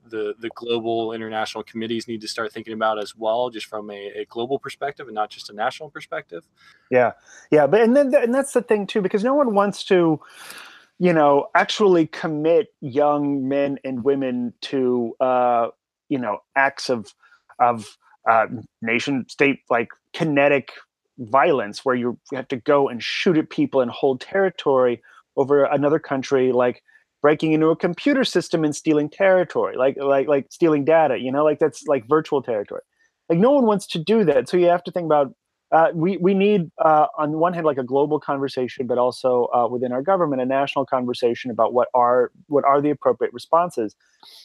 the 0.10 0.36
the 0.40 0.50
global 0.56 1.14
international 1.14 1.64
committees 1.64 2.06
need 2.06 2.20
to 2.20 2.28
start 2.28 2.52
thinking 2.52 2.74
about 2.74 3.00
as 3.00 3.16
well, 3.16 3.50
just 3.50 3.66
from 3.66 3.90
a, 3.90 4.12
a, 4.18 4.26
global 4.26 4.60
perspective 4.60 5.08
and 5.08 5.16
not 5.16 5.30
just 5.30 5.50
a 5.50 5.54
national 5.54 5.90
perspective. 5.90 6.46
Yeah, 6.90 7.14
yeah, 7.50 7.66
but 7.66 7.80
and 7.80 7.96
then 7.96 8.14
and 8.14 8.34
that's 8.34 8.52
the 8.52 8.62
thing 8.62 8.88
too, 8.88 9.02
because 9.02 9.24
no 9.24 9.34
one 9.34 9.56
wants 9.56 9.86
to, 9.86 10.20
you 11.00 11.14
know, 11.14 11.48
actually 11.56 12.08
commit 12.08 12.74
young 12.82 13.48
men 13.48 13.80
and 13.86 14.04
women 14.04 14.54
to, 14.64 15.16
uh, 15.22 15.70
you 16.10 16.18
know, 16.18 16.40
acts 16.58 16.90
of 16.90 17.14
of 17.58 17.98
uh, 18.30 18.48
nation 18.82 19.26
state 19.30 19.62
like 19.70 19.92
kinetic 20.12 20.74
violence 21.20 21.84
where 21.84 21.96
you 21.96 22.18
have 22.34 22.48
to 22.48 22.56
go 22.56 22.90
and 22.90 23.04
shoot 23.04 23.38
at 23.38 23.50
people 23.50 23.82
and 23.82 23.92
hold 23.92 24.22
territory 24.22 25.02
over 25.38 25.64
another 25.66 26.00
country 26.00 26.52
like 26.52 26.82
breaking 27.22 27.54
into 27.54 27.68
a 27.68 27.76
computer 27.76 28.24
system 28.24 28.64
and 28.64 28.76
stealing 28.76 29.10
territory 29.10 29.78
like 29.78 29.96
like 29.98 30.28
like 30.28 30.48
stealing 30.50 30.84
data 30.84 31.18
you 31.18 31.32
know 31.32 31.44
like 31.44 31.60
that's 31.60 31.84
like 31.88 32.08
virtual 32.08 32.42
territory. 32.42 32.82
Like 33.30 33.40
no 33.40 33.52
one 33.52 33.66
wants 33.66 33.88
to 33.88 34.00
do 34.00 34.26
that 34.26 34.50
so 34.50 34.58
you 34.58 34.66
have 34.68 34.84
to 34.84 34.92
think 34.92 35.06
about 35.06 35.34
uh, 35.72 35.88
we 35.94 36.18
we 36.18 36.34
need 36.34 36.70
uh, 36.80 37.08
on 37.18 37.34
one 37.34 37.54
hand 37.54 37.66
like 37.66 37.78
a 37.78 37.84
global 37.84 38.20
conversation, 38.20 38.88
but 38.88 38.98
also 38.98 39.48
uh, 39.56 39.68
within 39.68 39.94
our 39.94 40.02
government 40.02 40.42
a 40.42 40.46
national 40.46 40.86
conversation 40.86 41.50
about 41.50 41.74
what 41.74 41.88
are 41.94 42.32
what 42.48 42.66
are 42.66 42.82
the 42.82 42.90
appropriate 42.90 43.34
responses, 43.34 43.96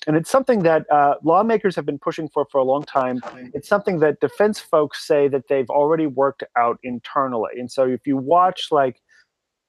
and 0.07 0.17
it's 0.17 0.31
something 0.31 0.63
that 0.63 0.89
uh, 0.91 1.15
lawmakers 1.25 1.75
have 1.75 1.85
been 1.85 1.99
pushing 1.99 2.29
for 2.29 2.47
for 2.51 2.59
a 2.59 2.65
long 2.65 2.85
time. 2.85 3.21
It's 3.55 3.69
something 3.69 3.99
that 4.01 4.21
defense 4.21 4.61
folks 4.61 5.05
say 5.05 5.27
that 5.29 5.49
they've 5.49 5.69
already 5.69 6.07
worked 6.07 6.45
out 6.57 6.79
internally, 6.85 7.59
and 7.59 7.71
so 7.71 7.87
if 7.87 8.07
you 8.07 8.17
watch 8.17 8.69
like. 8.71 9.01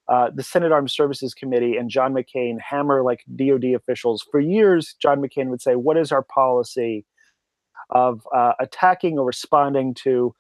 Uh, 0.10 0.30
the 0.34 0.42
Senate 0.42 0.72
Armed 0.72 0.90
Services 0.90 1.34
Committee 1.34 1.76
and 1.76 1.90
John 1.90 2.14
McCain 2.14 2.62
hammer 2.62 3.04
like 3.04 3.26
DoD 3.36 3.74
officials 3.76 4.26
for 4.32 4.40
years. 4.40 4.96
John 5.02 5.20
McCain 5.20 5.50
would 5.50 5.62
say, 5.62 5.76
"What 5.76 5.98
is 5.98 6.14
our 6.14 6.22
policy 6.22 7.06
of 7.90 8.26
uh, 8.34 8.54
attacking 8.60 9.20
or 9.20 9.26
responding 9.26 9.94
to 9.96 10.34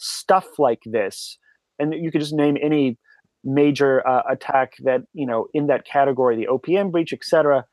stuff 0.00 0.58
like 0.58 0.82
this, 0.84 1.38
and 1.78 1.94
you 1.94 2.10
could 2.10 2.20
just 2.20 2.34
name 2.34 2.56
any 2.60 2.98
major 3.44 4.06
uh, 4.06 4.22
attack 4.28 4.74
that 4.80 5.02
you 5.12 5.26
know 5.26 5.46
in 5.54 5.66
that 5.68 5.86
category, 5.86 6.36
the 6.36 6.46
OPM 6.46 6.90
breach, 6.90 7.12
etc. 7.12 7.64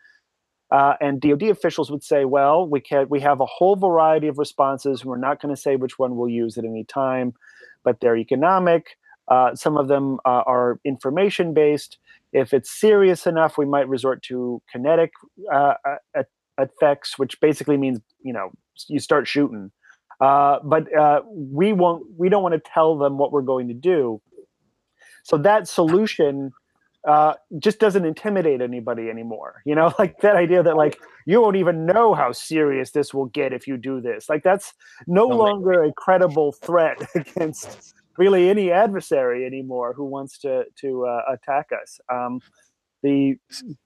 Uh, 0.70 0.96
and 1.00 1.22
DoD 1.22 1.44
officials 1.44 1.90
would 1.90 2.04
say, 2.04 2.26
"Well, 2.26 2.68
we 2.68 2.82
can 2.82 3.08
we 3.10 3.22
have 3.22 3.40
a 3.40 3.46
whole 3.46 3.76
variety 3.76 4.28
of 4.28 4.38
responses. 4.38 5.06
We're 5.06 5.18
not 5.18 5.42
going 5.42 5.56
to 5.56 5.60
say 5.60 5.76
which 5.78 5.98
one 5.98 6.16
we'll 6.18 6.30
use 6.30 6.58
at 6.58 6.66
any 6.66 6.84
time, 6.84 7.34
but 7.84 8.00
they're 8.02 8.18
economic. 8.18 8.98
Uh, 9.30 9.56
some 9.56 9.78
of 9.78 9.88
them 9.88 10.20
uh, 10.26 10.44
are 10.46 10.80
information 10.86 11.54
based. 11.54 11.98
If 12.34 12.54
it's 12.54 12.70
serious 12.70 13.26
enough, 13.26 13.58
we 13.58 13.66
might 13.66 13.88
resort 13.88 14.22
to 14.24 14.62
kinetic 14.72 15.12
uh, 15.52 15.74
effects, 16.60 17.18
which 17.18 17.40
basically 17.40 17.78
means 17.78 18.00
you 18.22 18.34
know 18.34 18.52
you 18.88 19.00
start 19.00 19.28
shooting. 19.28 19.72
Uh, 20.20 20.60
but 20.64 20.94
uh, 20.96 21.22
we 21.32 21.74
won't. 21.74 22.06
We 22.18 22.30
don't 22.30 22.44
want 22.44 22.56
to 22.56 22.72
tell 22.74 22.98
them 22.98 23.18
what 23.18 23.32
we're 23.32 23.42
going 23.42 23.68
to 23.68 23.74
do. 23.74 24.22
So 25.24 25.38
that 25.38 25.68
solution 25.68 26.52
uh, 27.08 27.34
just 27.60 27.80
doesn't 27.80 28.06
intimidate 28.06 28.62
anybody 28.62 29.10
anymore. 29.10 29.62
You 29.66 29.76
know, 29.76 29.94
like 30.00 30.20
that 30.22 30.36
idea 30.36 30.64
that 30.64 30.76
like 30.76 31.00
you 31.26 31.42
won't 31.42 31.56
even 31.56 31.86
know 31.86 32.14
how 32.14 32.32
serious 32.32 32.92
this 32.92 33.14
will 33.14 33.28
get 33.28 33.54
if 33.54 33.68
you 33.68 33.78
do 33.78 34.02
this. 34.02 34.30
Like 34.30 34.44
that's 34.44 34.74
no 35.06 35.28
longer 35.28 35.84
a 35.84 35.94
credible 35.94 36.52
threat 36.52 36.98
against 37.16 37.94
really 38.18 38.50
any 38.50 38.72
adversary 38.72 39.46
anymore 39.46 39.94
who 39.94 40.06
wants 40.06 40.38
to 40.40 40.66
to 40.82 41.06
uh, 41.06 41.22
attack 41.32 41.68
us. 41.82 42.00
Um, 42.12 42.42
the 43.04 43.36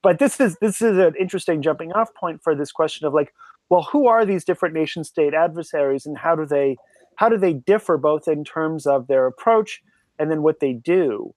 but 0.01 0.19
this 0.19 0.39
is 0.39 0.57
this 0.61 0.81
is 0.81 0.97
an 0.97 1.13
interesting 1.19 1.61
jumping 1.61 1.91
off 1.91 2.13
point 2.15 2.41
for 2.41 2.55
this 2.55 2.71
question 2.71 3.05
of 3.05 3.13
like 3.13 3.33
well, 3.71 3.87
who 3.89 4.05
are 4.05 4.25
these 4.25 4.43
different 4.43 4.75
nation 4.75 5.05
state 5.05 5.33
adversaries 5.33 6.05
and 6.05 6.17
how 6.17 6.35
do 6.35 6.45
they 6.45 6.75
how 7.15 7.29
do 7.29 7.37
they 7.37 7.53
differ 7.53 7.97
both 7.97 8.27
in 8.27 8.43
terms 8.43 8.85
of 8.85 9.07
their 9.07 9.25
approach 9.25 9.81
and 10.19 10.29
then 10.29 10.43
what 10.43 10.59
they 10.59 10.73
do? 10.73 11.33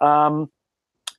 Um, 0.00 0.50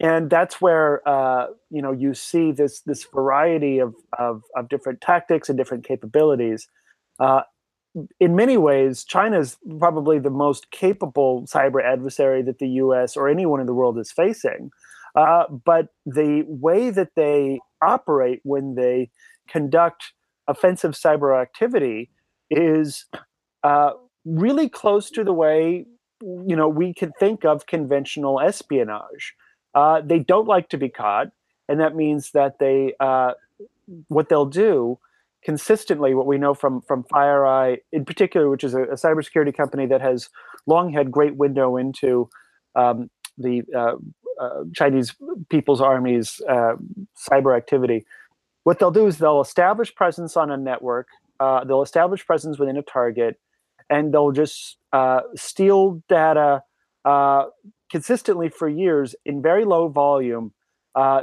and 0.02 0.30
that's 0.30 0.60
where 0.60 1.08
uh, 1.08 1.48
you 1.70 1.82
know 1.82 1.94
you 1.94 2.14
see 2.14 2.52
this 2.52 2.82
this 2.82 3.06
variety 3.06 3.80
of, 3.80 3.96
of, 4.20 4.44
of 4.58 4.68
different 4.68 5.00
tactics 5.00 5.48
and 5.48 5.58
different 5.58 5.88
capabilities. 5.88 6.68
Uh, 7.18 7.44
in 8.20 8.36
many 8.36 8.58
ways, 8.58 9.06
China 9.06 9.40
is 9.40 9.58
probably 9.80 10.20
the 10.20 10.30
most 10.30 10.70
capable 10.70 11.44
cyber 11.44 11.82
adversary 11.82 12.42
that 12.44 12.60
the 12.60 12.70
U.S. 12.84 13.16
or 13.16 13.30
anyone 13.30 13.62
in 13.62 13.68
the 13.68 13.74
world 13.74 13.98
is 13.98 14.12
facing. 14.12 14.72
Uh, 15.16 15.46
but 15.50 15.88
the 16.06 16.44
way 16.48 16.90
that 16.90 17.16
they 17.16 17.62
operate 17.82 18.42
when 18.44 18.76
they 18.76 19.10
conduct 19.48 20.12
offensive 20.48 20.92
cyber 20.92 21.40
activity 21.40 22.10
is 22.50 23.06
uh, 23.64 23.92
really 24.26 24.70
close 24.70 25.10
to 25.12 25.24
the 25.24 25.34
way 25.34 25.86
you 26.22 26.56
know 26.56 26.68
we 26.68 26.94
can 26.94 27.12
think 27.20 27.46
of 27.46 27.66
conventional 27.68 28.40
espionage. 28.40 29.36
Uh, 29.76 30.02
they 30.02 30.20
don't 30.20 30.48
like 30.48 30.70
to 30.70 30.78
be 30.78 30.90
caught, 30.90 31.28
and 31.70 31.80
that 31.80 31.96
means 31.96 32.32
that 32.32 32.60
they 32.60 32.94
uh, 33.00 33.32
what 34.08 34.30
they'll 34.30 34.46
do 34.46 35.00
consistently. 35.44 36.14
What 36.14 36.26
we 36.26 36.38
know 36.38 36.54
from 36.54 36.82
from 36.82 37.04
FireEye, 37.04 37.78
in 37.92 38.06
particular, 38.06 38.50
which 38.50 38.64
is 38.64 38.74
a, 38.74 38.84
a 38.84 38.96
cybersecurity 38.96 39.56
company 39.56 39.86
that 39.88 40.02
has 40.02 40.30
long 40.66 40.92
had 40.92 41.12
great 41.12 41.36
window 41.36 41.78
into 41.78 42.30
um, 42.76 43.10
the 43.38 43.62
uh, 43.76 43.96
uh, 44.42 44.64
Chinese 44.74 45.16
People's 45.50 45.82
Army's 45.82 46.42
uh, 46.50 46.74
cyber 47.30 47.56
activity 47.56 48.06
what 48.68 48.80
they'll 48.80 48.92
do 48.92 49.08
is 49.08 49.18
they'll 49.18 49.40
establish 49.40 49.96
presence 49.96 50.36
on 50.36 50.52
a 50.52 50.58
network, 50.58 51.08
uh, 51.40 51.64
they'll 51.64 51.82
establish 51.82 52.26
presence 52.26 52.60
within 52.60 52.76
a 52.76 52.82
target, 52.82 53.40
and 53.90 54.14
they'll 54.14 54.34
just 54.34 54.76
uh, 54.92 55.22
steal 55.38 56.04
data 56.10 56.62
uh, 57.06 57.46
consistently 57.90 58.50
for 58.50 58.68
years 58.68 59.16
in 59.26 59.42
very 59.42 59.64
low 59.64 59.88
volume, 59.88 60.52
uh, 60.96 61.22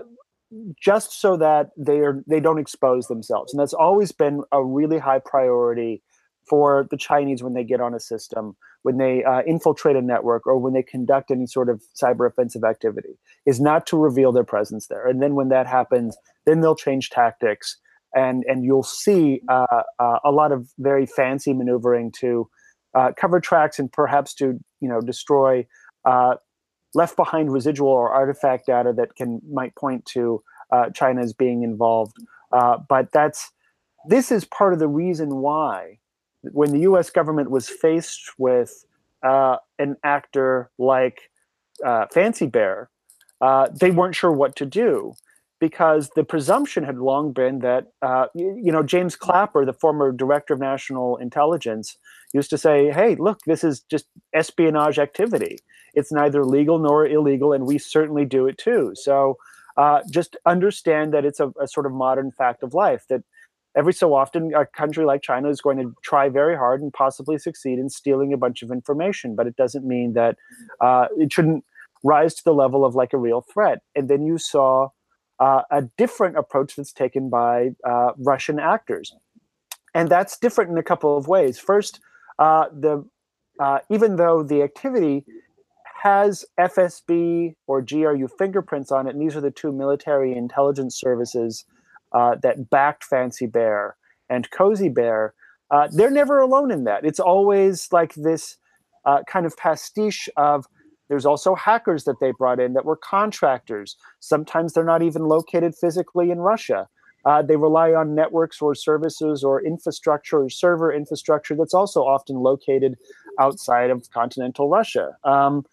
just 0.81 1.21
so 1.21 1.37
that 1.37 1.69
they 1.77 1.99
are 1.99 2.25
they 2.27 2.41
don't 2.41 2.59
expose 2.59 3.09
themselves. 3.09 3.53
And 3.53 3.61
that's 3.61 3.75
always 3.75 4.11
been 4.11 4.43
a 4.51 4.65
really 4.65 4.99
high 4.99 5.19
priority 5.19 6.03
for 6.49 6.87
the 6.91 6.97
Chinese 6.97 7.43
when 7.43 7.53
they 7.53 7.65
get 7.65 7.79
on 7.79 7.93
a 7.93 8.01
system, 8.01 8.57
when 8.85 8.97
they 8.97 9.23
uh, 9.23 9.43
infiltrate 9.43 9.97
a 9.97 10.01
network, 10.01 10.47
or 10.47 10.59
when 10.59 10.73
they 10.73 10.83
conduct 10.83 11.31
any 11.31 11.47
sort 11.47 11.69
of 11.69 11.83
cyber 11.95 12.27
offensive 12.27 12.65
activity, 12.65 13.19
is 13.45 13.61
not 13.61 13.87
to 13.89 13.99
reveal 13.99 14.33
their 14.33 14.45
presence 14.45 14.87
there. 14.87 15.07
And 15.07 15.21
then 15.21 15.35
when 15.35 15.51
that 15.51 15.67
happens, 15.67 16.17
then 16.47 16.61
they'll 16.61 16.77
change 16.77 17.11
tactics, 17.11 17.77
and 18.15 18.45
and 18.47 18.65
you'll 18.65 18.83
see 18.83 19.43
uh, 19.49 19.83
uh, 19.99 20.19
a 20.25 20.31
lot 20.31 20.53
of 20.53 20.69
very 20.79 21.07
fancy 21.07 21.53
maneuvering 21.53 22.13
to 22.21 22.49
uh, 22.95 23.13
cover 23.17 23.41
tracks 23.41 23.79
and 23.79 23.93
perhaps 23.93 24.35
to 24.35 24.59
you 24.81 24.89
know 24.89 25.01
destroy 25.01 25.67
uh, 26.05 26.35
left 26.95 27.17
behind 27.17 27.53
residual 27.53 27.89
or 27.89 28.11
artifact 28.11 28.67
data 28.67 28.93
that 28.97 29.15
can 29.17 29.41
might 29.51 29.75
point 29.77 30.05
to 30.07 30.43
uh, 30.73 30.91
China 30.91 31.23
as 31.23 31.33
being 31.33 31.63
involved. 31.63 32.17
but 32.89 33.11
that's 33.13 33.51
this 34.07 34.31
is 34.31 34.45
part 34.45 34.73
of 34.73 34.79
the 34.79 34.89
reason 34.89 35.37
why 35.37 35.99
when 36.53 36.71
the 36.71 36.81
U.S. 36.81 37.11
government 37.11 37.51
was 37.51 37.69
faced 37.69 38.33
with 38.39 38.85
uh, 39.23 39.57
an 39.79 39.97
actor 40.05 40.71
like 40.79 41.31
uh, 41.85 42.07
Fancy 42.13 42.47
Bear, 42.47 42.91
uh, 43.41 43.69
they 43.69 43.91
weren't 43.91 44.15
sure 44.15 44.33
what 44.33 44.57
to 44.57 44.67
do 44.67 45.15
because 45.69 46.11
the 46.15 46.25
presumption 46.25 46.85
had 46.85 46.99
long 46.99 47.33
been 47.33 47.61
that 47.61 47.87
uh, 48.03 48.27
you, 48.35 48.55
you, 48.63 48.71
know 48.71 48.83
James 48.83 49.17
Clapper, 49.17 49.65
the 49.65 49.73
former 49.73 50.13
director 50.13 50.53
of 50.53 50.61
national 50.61 51.17
intelligence, 51.17 51.97
used 52.35 52.51
to 52.51 52.59
say, 52.59 52.91
"Hey, 52.91 53.15
look, 53.15 53.39
this 53.47 53.65
is 53.65 53.81
just 53.81 54.07
espionage 54.35 54.99
activity. 54.99 55.57
It's 55.95 56.13
neither 56.13 56.45
legal 56.45 56.79
nor 56.79 57.07
illegal, 57.07 57.55
and 57.55 57.65
we 57.67 57.79
certainly 57.79 58.25
do 58.25 58.47
it 58.47 58.59
too." 58.59 58.93
So. 58.95 59.37
Uh, 59.77 60.03
just 60.09 60.37
understand 60.47 61.13
that 61.13 61.25
it's 61.25 61.41
a, 61.41 61.49
a, 61.61 61.67
sort 61.67 61.85
of 61.85 61.91
modern 61.91 62.31
fact 62.31 62.63
of 62.63 62.75
life 62.75 63.07
that 63.09 63.25
every 63.77 63.93
so 63.93 64.15
often 64.15 64.55
a 64.55 64.65
country 64.65 65.05
like 65.05 65.21
China 65.21 65.49
is 65.49 65.61
going 65.61 65.79
to 65.79 65.93
try 66.05 66.29
very 66.29 66.57
hard 66.57 66.81
and 66.81 66.93
possibly 66.93 67.39
succeed 67.39 67.81
in 67.81 67.91
stealing 67.91 68.33
a 68.33 68.37
bunch 68.37 68.63
of 68.63 68.71
information, 68.71 69.35
but 69.35 69.49
it 69.49 69.57
doesn't 69.57 69.85
mean 69.85 70.13
that 70.13 70.37
uh, 70.81 71.07
it 71.17 71.33
shouldn't 71.33 71.65
rise 72.05 72.35
to 72.35 72.45
the 72.45 72.55
level 72.55 72.85
of 72.85 72.95
like 72.95 73.13
a 73.13 73.19
real 73.19 73.41
threat. 73.41 73.81
And 73.97 74.09
then 74.09 74.23
you 74.23 74.39
saw 74.39 74.91
uh, 75.39 75.63
a 75.71 75.83
different 75.97 76.37
approach 76.37 76.77
that's 76.77 76.93
taken 76.93 77.29
by 77.29 77.71
uh, 77.85 78.13
Russian 78.19 78.59
actors, 78.59 79.15
and 79.95 80.09
that's 80.09 80.39
different 80.39 80.71
in 80.71 80.79
a 80.79 80.83
couple 80.83 81.17
of 81.17 81.27
ways. 81.27 81.59
First, 81.59 82.01
uh, 82.39 82.67
the 82.73 83.05
uh, 83.61 83.79
even 83.91 84.17
though 84.17 84.43
the 84.43 84.63
activity 84.63 85.25
has 86.03 86.45
FSB 86.59 87.55
or 87.67 87.81
GRU 87.81 88.29
fingerprints 88.39 88.93
on 88.93 89.07
it, 89.07 89.15
and 89.15 89.23
these 89.23 89.37
are 89.37 89.41
the 89.41 89.51
two 89.51 89.73
military 89.73 90.37
intelligence 90.37 90.99
services 90.99 91.65
uh, 92.13 92.37
that 92.43 92.69
backed 92.71 93.05
Fancy 93.05 93.47
Bear 93.47 93.97
and 94.29 94.51
Cozy 94.51 94.89
Bear, 94.89 95.35
uh, 95.71 95.89
they're 95.91 96.11
never 96.11 96.41
alone 96.41 96.71
in 96.71 96.85
that. 96.85 97.05
It's 97.05 97.21
always 97.21 97.89
like 97.93 98.15
this 98.15 98.57
kind 99.27 99.45
of 99.45 99.57
pastiche 99.57 100.29
of 100.37 100.67
there's 101.09 101.27
also 101.27 101.55
hackers 101.55 102.05
that 102.05 102.21
they 102.21 102.33
brought 102.33 102.61
in 102.61 102.75
that 102.75 102.85
were 102.85 102.97
contractors. 102.97 103.97
Sometimes 104.21 104.73
they're 104.73 104.85
not 104.85 105.03
even 105.03 105.25
located 105.25 105.75
physically 105.75 106.31
in 106.31 106.39
Russia. 106.39 106.89
Uh, 107.25 107.43
they 107.43 107.57
rely 107.57 107.93
on 107.93 108.15
networks 108.15 108.61
or 108.61 108.75
services 108.75 109.45
or 109.45 109.65
infrastructure 109.65 110.43
or 110.43 110.51
server 110.51 110.93
infrastructure 110.93 111.55
that's 111.55 111.75
also 111.75 112.03
often 112.03 112.37
located 112.37 112.97
outside 113.41 113.91
of 113.91 114.11
continental 114.11 114.69
Russia. 114.69 115.17
Um, 115.25 115.65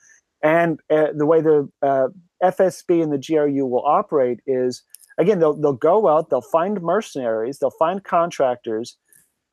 and 0.43 0.79
uh, 0.89 1.07
the 1.13 1.25
way 1.25 1.41
the 1.41 1.69
uh, 1.81 2.07
FSB 2.43 3.03
and 3.03 3.11
the 3.11 3.19
GRU 3.19 3.65
will 3.65 3.85
operate 3.85 4.39
is 4.47 4.83
again 5.17 5.39
they'll 5.39 5.53
they'll 5.53 5.73
go 5.73 6.07
out 6.07 6.29
they'll 6.29 6.41
find 6.41 6.81
mercenaries 6.81 7.59
they'll 7.59 7.69
find 7.71 8.03
contractors 8.03 8.97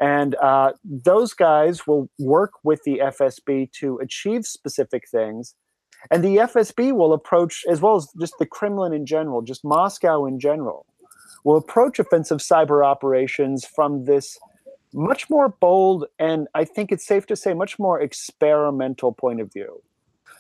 And 0.01 0.37
uh, 0.37 0.73
those 0.85 1.35
guys 1.35 1.87
will 1.87 2.11
work 2.19 2.53
with 2.65 2.83
the 2.85 3.01
FSB 3.03 3.73
to 3.81 3.99
achieve 3.99 4.47
specific 4.47 5.09
things. 5.11 5.55
And 6.11 6.23
the 6.23 6.37
FSB 6.37 6.93
will 6.93 7.13
approach, 7.13 7.65
as 7.69 7.81
well 7.81 7.97
as 7.97 8.09
just 8.21 8.35
the 8.39 8.47
Kremlin 8.47 8.93
in 8.93 9.05
general, 9.05 9.43
just 9.43 9.65
Moscow 9.65 10.25
in 10.25 10.39
general, 10.39 10.87
will 11.45 11.57
approach 11.57 11.99
offensive 11.99 12.39
cyber 12.39 12.85
operations 12.85 13.65
from 13.65 14.05
this 14.05 14.39
much 14.95 15.29
more 15.29 15.49
bold 15.49 16.07
and 16.19 16.49
I 16.55 16.65
think 16.65 16.91
it's 16.91 17.07
safe 17.07 17.27
to 17.27 17.37
say 17.37 17.53
much 17.53 17.79
more 17.79 18.01
experimental 18.01 19.13
point 19.13 19.41
of 19.41 19.53
view. 19.53 19.83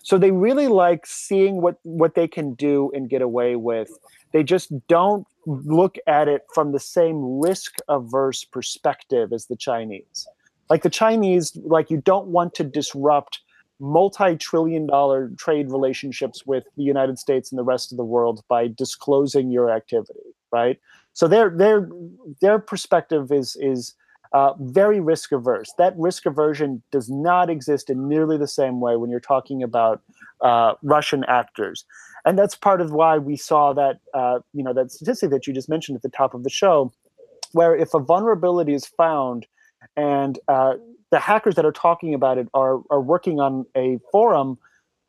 So 0.03 0.17
they 0.17 0.31
really 0.31 0.69
like 0.69 1.07
seeing 1.07 1.61
what 1.61 1.77
what 1.83 2.15
they 2.15 2.29
can 2.29 2.55
do 2.55 2.91
and 2.95 3.11
get 3.11 3.21
away 3.21 3.57
with. 3.57 3.91
They 4.33 4.43
just 4.43 4.73
don't 4.89 5.27
look 5.47 5.97
at 6.07 6.29
it 6.29 6.43
from 6.55 6.73
the 6.73 6.81
same 6.81 7.41
risk 7.41 7.77
averse 7.89 8.45
perspective 8.45 9.33
as 9.33 9.47
the 9.47 9.57
Chinese. 9.57 10.27
Like 10.71 10.83
the 10.83 10.91
Chinese, 10.91 11.57
like 11.65 11.91
you 11.91 11.99
don't 11.99 12.29
want 12.29 12.55
to 12.55 12.65
disrupt 12.65 13.41
multi-trillion 13.81 14.87
dollar 14.87 15.31
trade 15.37 15.71
relationships 15.71 16.45
with 16.47 16.65
the 16.77 16.83
United 16.83 17.19
States 17.19 17.51
and 17.51 17.59
the 17.59 17.65
rest 17.65 17.93
of 17.93 17.97
the 17.97 18.05
world 18.05 18.43
by 18.49 18.69
disclosing 18.69 19.51
your 19.51 19.71
activity, 19.71 20.35
right? 20.53 20.79
So 21.13 21.29
their 21.29 21.51
their 21.51 21.89
their 22.41 22.59
perspective 22.59 23.31
is 23.33 23.57
is 23.61 23.95
uh, 24.33 24.53
very 24.61 25.01
risk 25.01 25.33
averse. 25.33 25.73
That 25.79 25.95
risk 25.97 26.27
aversion 26.27 26.83
does 26.93 27.09
not 27.09 27.49
exist 27.49 27.89
in 27.89 28.09
nearly 28.09 28.37
the 28.37 28.49
same 28.49 28.81
way 28.81 28.97
when 28.97 29.11
you're 29.11 29.21
talking 29.21 29.63
about 29.63 30.03
uh, 30.43 30.75
Russian 30.83 31.25
actors, 31.25 31.85
and 32.25 32.39
that's 32.39 32.55
part 32.55 32.81
of 32.81 32.93
why 32.93 33.19
we 33.19 33.37
saw 33.37 33.73
that 33.73 34.01
uh, 34.15 34.41
you 34.53 34.63
know 34.63 34.73
that 34.75 34.93
statistic 34.93 35.31
that 35.31 35.47
you 35.47 35.55
just 35.55 35.69
mentioned 35.69 35.97
at 35.97 36.03
the 36.03 36.11
top 36.11 36.35
of 36.35 36.45
the 36.45 36.51
show, 36.51 36.93
where 37.53 37.75
if 37.75 37.95
a 37.95 38.01
vulnerability 38.01 38.75
is 38.75 38.87
found 38.87 39.47
and 39.97 40.39
uh, 40.49 40.75
the 41.11 41.19
hackers 41.19 41.55
that 41.55 41.65
are 41.65 41.73
talking 41.73 42.15
about 42.15 42.39
it 42.39 42.49
are 42.55 42.81
are 42.91 43.01
working 43.01 43.41
on 43.41 43.67
a 43.77 43.99
forum 44.13 44.59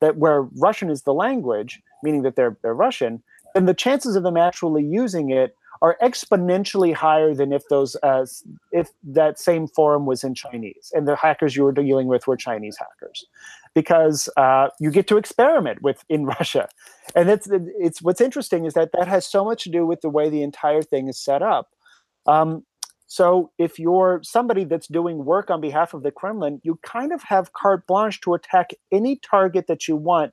that 0.01 0.17
where 0.17 0.43
Russian 0.57 0.89
is 0.89 1.03
the 1.03 1.13
language, 1.13 1.81
meaning 2.03 2.21
that 2.23 2.35
they're 2.35 2.57
they're 2.61 2.73
Russian, 2.73 3.21
then 3.53 3.65
the 3.65 3.73
chances 3.73 4.15
of 4.15 4.23
them 4.23 4.37
actually 4.37 4.83
using 4.83 5.29
it 5.29 5.55
are 5.81 5.97
exponentially 6.01 6.93
higher 6.93 7.33
than 7.33 7.53
if 7.53 7.67
those 7.69 7.95
uh, 8.03 8.25
if 8.71 8.89
that 9.03 9.39
same 9.39 9.67
forum 9.67 10.05
was 10.05 10.23
in 10.23 10.35
Chinese 10.35 10.91
and 10.93 11.07
the 11.07 11.15
hackers 11.15 11.55
you 11.55 11.63
were 11.63 11.71
dealing 11.71 12.07
with 12.07 12.27
were 12.27 12.35
Chinese 12.35 12.77
hackers, 12.77 13.25
because 13.73 14.29
uh, 14.35 14.69
you 14.79 14.91
get 14.91 15.07
to 15.07 15.17
experiment 15.17 15.81
with 15.81 16.03
in 16.09 16.25
Russia, 16.39 16.67
and 17.15 17.29
it's 17.29 17.47
it's 17.51 18.01
what's 18.01 18.21
interesting 18.21 18.65
is 18.65 18.73
that 18.73 18.91
that 18.93 19.07
has 19.07 19.25
so 19.25 19.45
much 19.45 19.63
to 19.63 19.69
do 19.69 19.85
with 19.85 20.01
the 20.01 20.09
way 20.09 20.29
the 20.29 20.43
entire 20.43 20.81
thing 20.81 21.07
is 21.07 21.17
set 21.17 21.41
up. 21.41 21.69
Um, 22.25 22.65
so 23.09 23.51
if 23.57 23.79
you're 23.79 24.21
somebody 24.23 24.65
that's 24.65 24.87
doing 24.87 25.25
work 25.25 25.49
on 25.49 25.59
behalf 25.59 25.95
of 25.95 26.03
the 26.03 26.11
Kremlin, 26.11 26.61
you 26.63 26.79
kind 26.83 27.11
of 27.11 27.23
have 27.23 27.53
carte 27.53 27.87
blanche 27.87 28.21
to 28.21 28.35
attack 28.35 28.69
any 28.91 29.15
target 29.15 29.65
that 29.65 29.87
you 29.87 29.95
want 29.95 30.31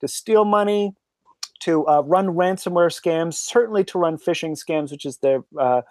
to 0.00 0.08
steal 0.08 0.44
money, 0.44 0.92
to 1.60 1.86
uh, 1.86 2.02
run 2.04 2.26
ransomware 2.26 2.90
scams, 2.90 3.34
certainly 3.34 3.84
to 3.84 3.98
run 3.98 4.18
phishing 4.18 4.58
scams, 4.58 4.90
which 4.90 5.06
is 5.06 5.18
their 5.18 5.44
uh, 5.56 5.82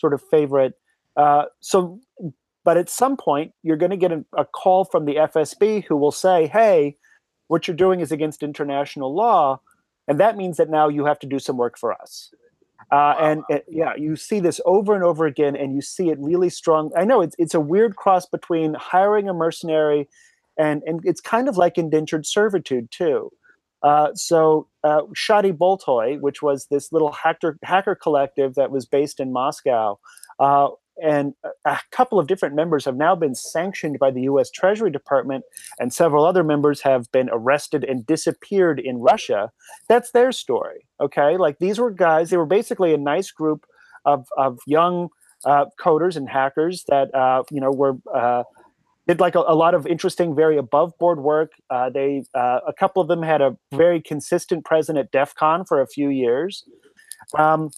sort 0.00 0.14
of 0.14 0.22
favorite. 0.30 0.72
Uh, 1.14 1.44
so, 1.60 2.00
but 2.64 2.78
at 2.78 2.88
some 2.88 3.18
point, 3.18 3.52
you're 3.62 3.76
going 3.76 3.90
to 3.90 3.96
get 3.98 4.12
a, 4.12 4.24
a, 4.34 4.46
call 4.46 4.86
from 4.86 5.04
the 5.04 5.16
FSB 5.16 5.84
who 5.84 5.96
will 5.96 6.10
say, 6.10 6.46
"Hey, 6.46 6.96
what 7.48 7.68
you're 7.68 7.76
doing 7.76 8.00
is 8.00 8.10
against 8.10 8.42
international 8.42 9.14
law," 9.14 9.60
and 10.08 10.18
that 10.18 10.38
means 10.38 10.56
that 10.56 10.70
now 10.70 10.88
you 10.88 11.04
have 11.04 11.18
to 11.18 11.26
do 11.26 11.38
some 11.38 11.58
work 11.58 11.76
for 11.76 11.92
us. 11.92 12.32
Uh, 12.90 13.14
and 13.20 13.42
it, 13.48 13.64
yeah, 13.68 13.94
you 13.96 14.16
see 14.16 14.40
this 14.40 14.60
over 14.64 14.94
and 14.94 15.04
over 15.04 15.26
again, 15.26 15.56
and 15.56 15.74
you 15.74 15.80
see 15.80 16.10
it 16.10 16.18
really 16.18 16.50
strong. 16.50 16.90
I 16.96 17.04
know 17.04 17.20
it's 17.22 17.36
it's 17.38 17.54
a 17.54 17.60
weird 17.60 17.96
cross 17.96 18.26
between 18.26 18.74
hiring 18.74 19.28
a 19.28 19.34
mercenary, 19.34 20.08
and 20.58 20.82
and 20.86 21.00
it's 21.04 21.20
kind 21.20 21.48
of 21.48 21.56
like 21.56 21.78
indentured 21.78 22.26
servitude 22.26 22.90
too. 22.90 23.30
Uh, 23.82 24.08
so 24.14 24.68
uh, 24.84 25.02
Shaltai 25.14 25.52
Boltai, 25.52 26.20
which 26.20 26.42
was 26.42 26.66
this 26.70 26.92
little 26.92 27.12
hacker 27.12 27.58
hacker 27.64 27.94
collective 27.94 28.54
that 28.54 28.70
was 28.70 28.86
based 28.86 29.20
in 29.20 29.32
Moscow, 29.32 29.98
uh, 30.38 30.68
and 31.02 31.34
a 31.64 31.78
couple 31.90 32.18
of 32.18 32.26
different 32.26 32.54
members 32.54 32.84
have 32.84 32.96
now 32.96 33.14
been 33.14 33.34
sanctioned 33.34 33.98
by 33.98 34.10
the 34.10 34.22
U.S. 34.22 34.50
Treasury 34.50 34.90
Department, 34.90 35.44
and 35.80 35.92
several 35.92 36.24
other 36.24 36.44
members 36.44 36.80
have 36.82 37.10
been 37.12 37.28
arrested 37.32 37.84
and 37.84 38.06
disappeared 38.06 38.78
in 38.78 38.98
Russia. 38.98 39.50
That's 39.88 40.12
their 40.12 40.32
story. 40.32 40.86
Okay, 41.00 41.36
like 41.36 41.58
these 41.58 41.78
were 41.78 41.90
guys; 41.90 42.30
they 42.30 42.36
were 42.36 42.46
basically 42.46 42.94
a 42.94 42.98
nice 42.98 43.30
group 43.30 43.66
of 44.04 44.26
of 44.36 44.58
young 44.66 45.08
uh, 45.44 45.66
coders 45.80 46.16
and 46.16 46.28
hackers 46.28 46.84
that 46.88 47.14
uh, 47.14 47.42
you 47.50 47.60
know 47.60 47.72
were 47.72 47.96
uh, 48.14 48.44
did 49.08 49.20
like 49.20 49.34
a, 49.34 49.40
a, 49.40 49.56
lot 49.56 49.74
of 49.74 49.86
interesting, 49.86 50.34
very 50.34 50.56
above 50.56 50.96
board 50.98 51.18
work. 51.18 51.52
Uh, 51.70 51.90
they 51.90 52.24
uh, 52.34 52.60
a 52.66 52.72
couple 52.72 53.02
of 53.02 53.08
them 53.08 53.22
had 53.22 53.40
a 53.40 53.56
very 53.74 54.00
consistent 54.00 54.64
presence 54.64 54.98
at 54.98 55.10
DEF 55.10 55.34
CON 55.34 55.64
for 55.64 55.80
a 55.80 55.86
few 55.86 56.08
years, 56.08 56.64
um, 57.36 57.70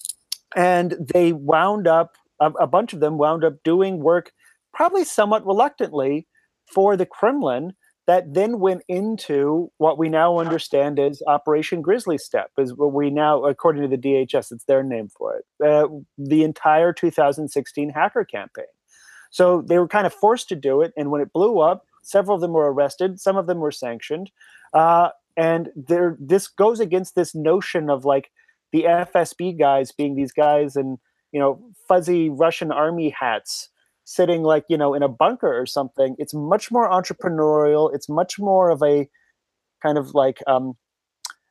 and 0.55 0.97
they 1.15 1.33
wound 1.33 1.87
up 1.87 2.17
a, 2.41 2.51
a, 2.53 2.67
bunch 2.67 2.93
of 2.93 3.01
them 3.01 3.19
wound 3.19 3.45
up 3.45 3.63
doing 3.63 4.01
work, 4.01 4.33
probably 4.73 5.05
somewhat 5.05 5.47
reluctantly, 5.47 6.27
for 6.73 6.97
the 6.97 7.07
Kremlin. 7.07 7.75
That 8.07 8.35
then 8.35 8.61
went 8.61 8.83
into 8.87 9.73
what 9.79 9.97
we 9.97 10.11
now 10.11 10.39
understand 10.39 10.99
as 10.99 11.23
Operation 11.27 11.81
Grizzly 11.81 12.19
Steppe, 12.19 12.51
is 12.59 12.75
what 12.75 12.93
we 12.93 13.09
now, 13.09 13.45
according 13.45 13.81
to 13.81 13.89
the 13.89 13.97
DHS, 13.97 14.53
it's 14.53 14.65
their 14.65 14.83
name 14.83 15.09
for 15.09 15.37
it. 15.39 15.67
Uh, 15.67 15.89
the 16.19 16.45
entire 16.45 16.93
2016 16.93 17.89
hacker 17.89 18.27
campaign. 18.27 18.67
So 19.31 19.63
they 19.63 19.79
were 19.79 19.89
kind 19.89 20.07
of 20.07 20.13
forced 20.13 20.49
to 20.51 20.55
do 20.55 20.83
it. 20.83 20.93
And 20.99 21.11
when 21.11 21.23
it 21.23 21.33
blew 21.33 21.59
up, 21.61 21.87
several 22.03 22.37
of 22.37 22.41
them 22.41 22.53
were 22.53 22.73
arrested, 22.73 23.21
some 23.21 23.37
of 23.37 23.47
them 23.47 23.59
were 23.59 23.73
sanctioned. 23.73 24.31
Uh, 24.73 25.09
and 25.37 25.71
there, 25.75 26.17
this 26.21 26.47
goes 26.47 26.79
against 26.79 27.15
this 27.15 27.35
notion 27.35 27.91
of 27.91 28.05
like 28.05 28.31
the 28.73 28.85
FSB 28.85 29.59
guys 29.59 29.91
being 29.91 30.15
these 30.15 30.31
guys 30.33 30.77
in, 30.77 30.99
you 31.35 31.41
know, 31.41 31.61
fuzzy 31.89 32.31
Russian 32.31 32.73
army 32.73 33.11
hats 33.11 33.69
sitting 34.05 34.45
like, 34.45 34.65
you 34.69 34.79
know, 34.79 34.95
in 34.95 35.03
a 35.03 35.09
bunker 35.09 35.53
or 35.53 35.67
something. 35.67 36.15
It's 36.19 36.33
much 36.33 36.71
more 36.71 36.89
entrepreneurial. 36.89 37.93
It's 37.93 38.09
much 38.09 38.39
more 38.39 38.71
of 38.71 38.83
a 38.85 39.09
kind 39.83 39.99
of 39.99 40.15
like 40.15 40.39
um, 40.47 40.75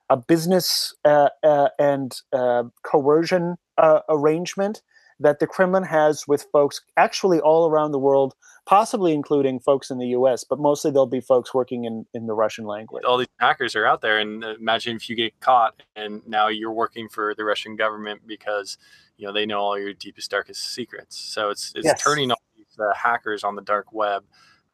a 0.09 0.15
business 0.17 0.95
uh, 1.03 1.29
uh, 1.43 1.69
and 1.77 2.15
uh, 2.31 2.63
coercion 2.83 3.57
uh, 3.77 3.99
arrangement 4.09 4.81
that 5.23 5.39
the 5.39 5.47
Kremlin 5.47 5.83
has 5.83 6.27
with 6.27 6.45
folks 6.51 6.81
actually 6.97 7.39
all 7.39 7.67
around 7.67 7.91
the 7.91 7.99
world, 7.99 8.35
possibly 8.65 9.13
including 9.13 9.59
folks 9.59 9.89
in 9.89 9.97
the 9.97 10.07
US, 10.07 10.43
but 10.43 10.59
mostly 10.59 10.91
there'll 10.91 11.07
be 11.07 11.21
folks 11.21 11.53
working 11.53 11.85
in, 11.85 12.05
in 12.13 12.27
the 12.27 12.33
Russian 12.33 12.65
language. 12.65 13.03
All 13.05 13.17
these 13.17 13.27
hackers 13.39 13.75
are 13.75 13.85
out 13.85 14.01
there, 14.01 14.19
and 14.19 14.43
imagine 14.43 14.95
if 14.95 15.09
you 15.09 15.15
get 15.15 15.39
caught 15.39 15.81
and 15.95 16.21
now 16.27 16.49
you're 16.49 16.71
working 16.73 17.09
for 17.09 17.33
the 17.35 17.43
Russian 17.43 17.75
government 17.75 18.21
because 18.27 18.77
you 19.17 19.25
know 19.25 19.33
they 19.33 19.45
know 19.45 19.59
all 19.59 19.79
your 19.79 19.93
deepest, 19.93 20.29
darkest 20.29 20.73
secrets. 20.73 21.17
So 21.17 21.49
it's 21.49 21.71
it's 21.75 21.85
yes. 21.85 22.03
turning 22.03 22.31
all 22.31 22.41
these 22.55 22.77
uh, 22.79 22.93
hackers 22.93 23.43
on 23.43 23.55
the 23.55 23.61
dark 23.61 23.91
web 23.91 24.23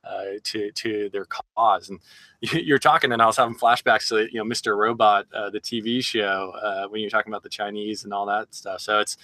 uh, 0.04 0.40
to 0.44 0.72
to 0.72 1.10
their 1.12 1.26
cause. 1.26 1.90
And 1.90 2.00
you're 2.42 2.80
talking, 2.80 3.12
and 3.12 3.22
I 3.22 3.26
was 3.26 3.38
having 3.38 3.56
flashbacks 3.56 4.10
to 4.10 4.32
you 4.32 4.44
know 4.44 4.46
Mr. 4.46 4.76
Robot, 4.76 5.28
uh, 5.34 5.50
the 5.50 5.60
TV 5.60 6.04
show, 6.04 6.54
uh, 6.62 6.88
when 6.88 7.02
you're 7.02 7.10
talking 7.10 7.32
about 7.32 7.44
the 7.44 7.50
Chinese 7.50 8.04
and 8.04 8.14
all 8.14 8.26
that 8.26 8.54
stuff. 8.54 8.82
So 8.82 9.00
it's 9.00 9.18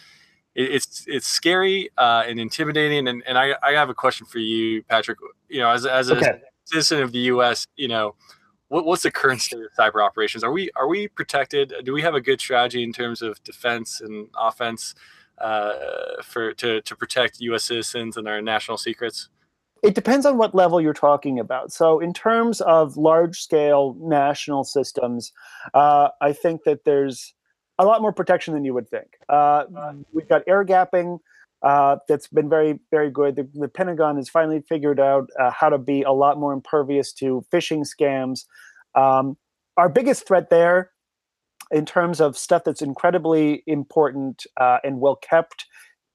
it's 0.55 1.05
it's 1.07 1.27
scary 1.27 1.89
uh, 1.97 2.23
and 2.25 2.39
intimidating. 2.39 3.07
And, 3.07 3.23
and 3.27 3.37
I, 3.37 3.55
I 3.61 3.73
have 3.73 3.89
a 3.89 3.93
question 3.93 4.25
for 4.25 4.39
you, 4.39 4.83
Patrick. 4.83 5.19
You 5.49 5.59
know, 5.59 5.69
as 5.69 5.85
as 5.85 6.09
a 6.09 6.17
okay. 6.17 6.41
citizen 6.63 7.01
of 7.01 7.11
the 7.11 7.19
U.S., 7.19 7.67
you 7.75 7.87
know, 7.87 8.15
what, 8.69 8.85
what's 8.85 9.03
the 9.03 9.11
current 9.11 9.41
state 9.41 9.59
of 9.59 9.71
cyber 9.77 10.03
operations? 10.03 10.43
Are 10.43 10.51
we 10.51 10.71
are 10.75 10.87
we 10.87 11.07
protected? 11.07 11.73
Do 11.83 11.93
we 11.93 12.01
have 12.01 12.15
a 12.15 12.21
good 12.21 12.39
strategy 12.39 12.83
in 12.83 12.93
terms 12.93 13.21
of 13.21 13.43
defense 13.43 14.01
and 14.01 14.27
offense 14.39 14.95
uh, 15.37 15.73
for 16.23 16.53
to 16.53 16.81
to 16.81 16.95
protect 16.95 17.39
U.S. 17.41 17.65
citizens 17.65 18.17
and 18.17 18.27
our 18.27 18.41
national 18.41 18.77
secrets? 18.77 19.29
It 19.83 19.93
depends 19.93 20.25
on 20.25 20.37
what 20.37 20.55
level 20.55 20.81
you're 20.81 20.93
talking 20.93 21.37
about. 21.37 21.71
So, 21.71 21.99
in 21.99 22.11
terms 22.11 22.59
of 22.61 22.97
large 22.97 23.39
scale 23.39 23.95
national 23.99 24.63
systems, 24.63 25.31
uh, 25.75 26.09
I 26.21 26.33
think 26.33 26.63
that 26.63 26.85
there's 26.85 27.34
a 27.77 27.85
lot 27.85 28.01
more 28.01 28.13
protection 28.13 28.53
than 28.53 28.63
you 28.63 28.73
would 28.73 28.89
think. 28.89 29.17
Uh, 29.27 29.65
we've 30.13 30.29
got 30.29 30.43
air 30.47 30.63
gapping 30.65 31.19
uh, 31.61 31.97
that's 32.07 32.27
been 32.27 32.47
very, 32.47 32.79
very 32.91 33.09
good. 33.09 33.35
The, 33.35 33.49
the 33.53 33.67
Pentagon 33.67 34.17
has 34.17 34.29
finally 34.29 34.61
figured 34.61 34.99
out 34.99 35.29
uh, 35.39 35.51
how 35.51 35.69
to 35.69 35.77
be 35.77 36.03
a 36.03 36.11
lot 36.11 36.39
more 36.39 36.53
impervious 36.53 37.11
to 37.13 37.43
phishing 37.51 37.85
scams. 37.85 38.45
Um, 38.93 39.37
our 39.75 39.89
biggest 39.89 40.27
threat 40.27 40.49
there, 40.49 40.91
in 41.71 41.85
terms 41.85 42.21
of 42.21 42.37
stuff 42.37 42.63
that's 42.63 42.83
incredibly 42.83 43.63
important 43.65 44.45
uh, 44.57 44.77
and 44.83 44.99
well 44.99 45.15
kept, 45.15 45.65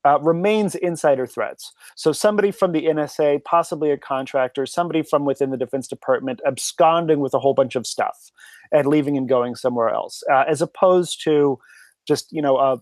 uh, 0.04 0.18
remains 0.20 0.76
insider 0.76 1.26
threats. 1.26 1.72
So 1.96 2.12
somebody 2.12 2.52
from 2.52 2.72
the 2.72 2.84
NSA, 2.84 3.44
possibly 3.44 3.90
a 3.90 3.98
contractor, 3.98 4.64
somebody 4.66 5.02
from 5.02 5.24
within 5.24 5.50
the 5.50 5.56
Defense 5.56 5.88
Department, 5.88 6.40
absconding 6.46 7.20
with 7.20 7.34
a 7.34 7.38
whole 7.38 7.54
bunch 7.54 7.74
of 7.74 7.86
stuff 7.86 8.30
and 8.72 8.86
leaving 8.86 9.16
and 9.16 9.28
going 9.28 9.54
somewhere 9.54 9.88
else, 9.88 10.22
uh, 10.32 10.44
as 10.48 10.62
opposed 10.62 11.22
to 11.24 11.58
just 12.06 12.28
you 12.30 12.42
know 12.42 12.58
a 12.58 12.78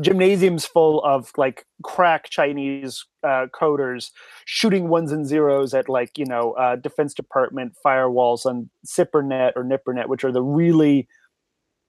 gymnasiums 0.00 0.64
full 0.64 1.02
of 1.04 1.32
like 1.36 1.66
crack 1.82 2.30
Chinese 2.30 3.04
uh, 3.24 3.46
coders 3.58 4.10
shooting 4.44 4.88
ones 4.88 5.10
and 5.12 5.26
zeros 5.26 5.74
at 5.74 5.88
like 5.88 6.16
you 6.16 6.24
know 6.24 6.52
uh, 6.52 6.76
Defense 6.76 7.14
Department 7.14 7.74
firewalls 7.84 8.46
on 8.46 8.70
SIPRNet 8.86 9.52
or 9.56 9.64
NIPRNet, 9.64 10.08
which 10.08 10.24
are 10.24 10.32
the 10.32 10.42
really 10.42 11.08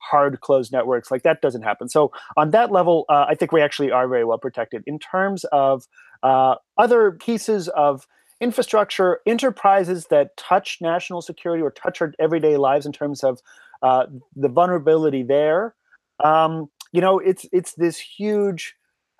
hard 0.01 0.39
closed 0.41 0.71
networks. 0.71 1.11
Like 1.11 1.23
that 1.23 1.41
doesn't 1.41 1.61
happen. 1.61 1.89
So 1.89 2.11
on 2.37 2.51
that 2.51 2.71
level, 2.71 3.05
uh, 3.09 3.25
I 3.27 3.35
think 3.35 3.51
we 3.51 3.61
actually 3.61 3.91
are 3.91 4.07
very 4.07 4.25
well 4.25 4.37
protected. 4.37 4.83
In 4.87 4.97
terms 4.97 5.43
of 5.51 5.85
uh, 6.23 6.55
other 6.77 7.11
pieces 7.11 7.67
of 7.69 8.07
infrastructure, 8.41 9.19
enterprises 9.25 10.07
that 10.07 10.35
touch 10.37 10.77
national 10.81 11.21
security 11.21 11.61
or 11.61 11.71
touch 11.71 12.01
our 12.01 12.13
everyday 12.19 12.57
lives 12.57 12.85
in 12.85 12.91
terms 12.91 13.23
of 13.23 13.39
uh, 13.81 14.05
the 14.35 14.49
vulnerability 14.49 15.23
there. 15.23 15.75
Um, 16.23 16.69
you 16.91 17.01
know, 17.01 17.19
it's 17.19 17.45
it's 17.51 17.73
this 17.73 17.97
huge 17.99 18.75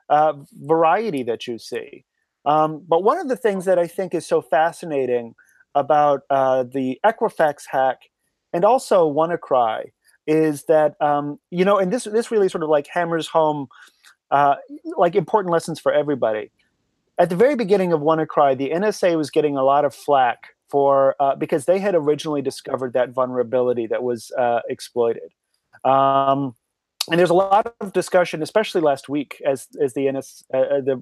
uh, 0.10 0.34
variety 0.54 1.24
that 1.24 1.48
you 1.48 1.60
see. 1.60 2.06
Um, 2.46 2.84
but 2.88 3.04
one 3.04 3.20
of 3.20 3.28
the 3.28 3.36
things 3.36 3.66
that 3.66 3.78
I 3.78 3.88
think 3.88 4.14
is 4.14 4.26
so 4.26 4.42
fascinating 4.42 5.36
about 5.76 6.22
uh, 6.30 6.64
the 6.64 7.00
Equifax 7.06 7.64
hack 7.70 8.00
and 8.54 8.66
also 8.66 9.12
WannaCry 9.12 9.92
is 10.26 10.66
that 10.66 10.96
um, 11.02 11.40
you 11.52 11.66
know, 11.66 11.78
and 11.78 11.92
this 11.92 12.06
this 12.06 12.32
really 12.32 12.50
sort 12.50 12.64
of 12.64 12.70
like 12.70 12.88
hammers 12.88 13.28
home 13.28 13.68
uh, 14.32 14.56
like 14.98 15.16
important 15.16 15.52
lessons 15.52 15.80
for 15.80 15.92
everybody. 15.92 16.52
At 17.20 17.30
the 17.30 17.36
very 17.36 17.56
beginning 17.56 17.92
of 17.92 18.00
WannaCry, 18.00 18.58
the 18.58 18.70
NSA 18.70 19.18
was 19.18 19.30
getting 19.30 19.58
a 19.58 19.64
lot 19.64 19.84
of 19.84 19.94
flack 19.94 20.56
for 20.70 21.16
uh, 21.20 21.36
because 21.36 21.66
they 21.66 21.78
had 21.78 21.94
originally 21.94 22.42
discovered 22.42 22.94
that 22.94 23.10
vulnerability 23.10 23.88
that 23.88 24.04
was 24.04 24.32
uh, 24.38 24.62
exploited. 24.70 25.34
Um, 25.84 26.56
and 27.10 27.20
there's 27.20 27.30
a 27.30 27.34
lot 27.36 27.74
of 27.82 27.92
discussion, 27.92 28.42
especially 28.42 28.82
last 28.82 29.10
week, 29.10 29.42
as 29.46 29.68
as 29.82 29.94
the 29.94 30.12
NS 30.12 30.44
uh, 30.54 30.58
uh, 30.58 30.82
the 30.82 31.02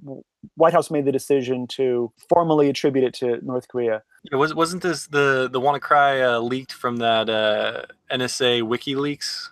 White 0.56 0.74
House 0.74 0.90
made 0.90 1.06
the 1.06 1.12
decision 1.12 1.68
to 1.68 2.12
formally 2.30 2.70
attribute 2.70 3.04
it 3.04 3.14
to 3.16 3.46
North 3.46 3.68
Korea. 3.68 4.02
Yeah, 4.32 4.38
was 4.38 4.56
wasn't 4.56 4.84
this 4.84 5.08
the 5.08 5.50
the 5.52 5.60
WannaCry 5.60 6.24
uh, 6.24 6.40
leaked 6.40 6.72
from 6.72 6.98
that 6.98 7.30
uh, 7.30 7.84
NSA 8.12 8.62
WikiLeaks 8.62 9.50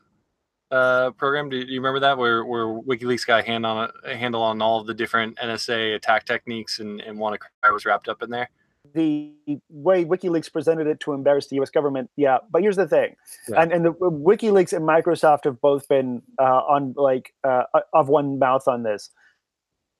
uh, 0.76 1.12
program? 1.12 1.50
Do 1.50 1.58
you 1.58 1.80
remember 1.80 2.00
that 2.02 2.18
where 2.18 2.46
where 2.46 2.66
WikiLeaks 2.66 3.26
got 3.26 3.40
a 3.40 3.44
hand 3.44 3.66
on 3.66 3.92
a 4.04 4.16
handle 4.16 4.42
on 4.42 4.62
all 4.62 4.82
of 4.82 4.88
the 4.88 4.94
different 4.94 5.38
NSA 5.38 5.96
attack 5.96 6.26
techniques 6.26 6.80
and 6.80 7.02
and 7.02 7.18
WannaCry 7.18 7.72
was 7.72 7.86
wrapped 7.86 8.08
up 8.10 8.22
in 8.22 8.30
there? 8.30 8.50
the 8.94 9.34
way 9.70 10.06
WikiLeaks 10.06 10.52
presented 10.52 10.88
it 10.88 11.00
to 11.02 11.14
embarrass 11.14 11.48
the 11.48 11.56
U.S. 11.58 11.70
government. 11.70 12.10
Yeah, 12.16 12.38
but 12.52 12.62
here's 12.62 12.76
the 12.76 12.88
thing, 12.88 13.16
yeah. 13.50 13.62
and 13.62 13.72
and 13.72 13.86
the 13.86 13.94
WikiLeaks 13.94 14.74
and 14.74 14.88
Microsoft 14.88 15.46
have 15.46 15.60
both 15.62 15.88
been 15.88 16.22
uh, 16.40 16.44
on 16.44 16.94
like 16.98 17.34
uh, 17.44 17.64
of 17.94 18.10
one 18.10 18.40
mouth 18.40 18.68
on 18.68 18.84
this. 18.84 19.10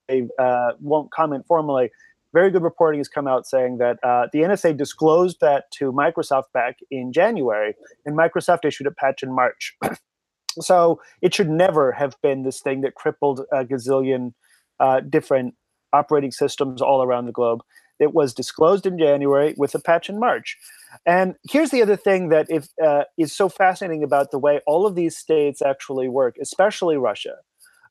They 0.08 0.28
uh, 0.40 0.74
won't 0.80 1.12
comment 1.12 1.46
formally. 1.48 1.90
Very 2.34 2.52
good 2.52 2.64
reporting 2.64 3.00
has 3.00 3.08
come 3.08 3.28
out 3.28 3.48
saying 3.48 3.78
that 3.78 3.98
uh, 4.04 4.28
the 4.34 4.40
NSA 4.40 4.76
disclosed 4.78 5.38
that 5.40 5.72
to 5.72 5.92
Microsoft 5.92 6.52
back 6.54 6.78
in 6.92 7.14
January, 7.14 7.76
and 8.06 8.18
Microsoft 8.18 8.66
issued 8.66 8.88
a 8.88 8.92
patch 8.92 9.24
in 9.24 9.34
March. 9.34 9.76
so 10.62 11.02
it 11.22 11.34
should 11.34 11.50
never 11.50 11.92
have 11.92 12.16
been 12.22 12.44
this 12.44 12.62
thing 12.62 12.82
that 12.82 12.96
crippled 12.96 13.42
a 13.52 13.66
gazillion 13.66 14.34
uh, 14.80 15.00
different 15.02 15.56
operating 15.94 16.32
systems 16.32 16.82
all 16.82 17.02
around 17.02 17.26
the 17.26 17.32
globe. 17.32 17.62
It 18.00 18.14
was 18.14 18.34
disclosed 18.34 18.86
in 18.86 19.00
January 19.00 19.56
with 19.58 19.74
a 19.74 19.80
patch 19.80 20.10
in 20.10 20.20
March. 20.20 20.58
And 21.06 21.36
here's 21.50 21.70
the 21.70 21.82
other 21.82 21.96
thing 21.96 22.30
that 22.30 22.48
if, 22.50 22.68
uh, 22.84 23.04
is 23.18 23.32
so 23.34 23.48
fascinating 23.48 24.04
about 24.04 24.32
the 24.32 24.40
way 24.40 24.60
all 24.68 24.86
of 24.86 24.96
these 24.96 25.18
states 25.18 25.62
actually 25.62 26.10
work, 26.10 26.36
especially 26.42 26.98
Russia. 26.98 27.36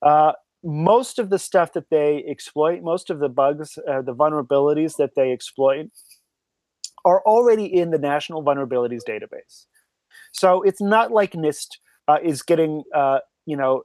Uh, 0.02 0.32
most 0.62 1.18
of 1.18 1.30
the 1.30 1.38
stuff 1.38 1.72
that 1.72 1.90
they 1.90 2.24
exploit, 2.26 2.82
most 2.82 3.10
of 3.10 3.18
the 3.18 3.28
bugs, 3.28 3.78
uh, 3.88 4.02
the 4.02 4.14
vulnerabilities 4.14 4.96
that 4.96 5.14
they 5.14 5.32
exploit, 5.32 5.86
are 7.04 7.22
already 7.22 7.66
in 7.66 7.90
the 7.90 7.98
National 7.98 8.42
Vulnerabilities 8.42 9.02
Database. 9.06 9.66
So 10.32 10.62
it's 10.62 10.80
not 10.80 11.12
like 11.12 11.32
NIST 11.32 11.78
uh, 12.08 12.18
is 12.22 12.42
getting, 12.42 12.84
uh, 12.94 13.18
you 13.46 13.56
know, 13.56 13.82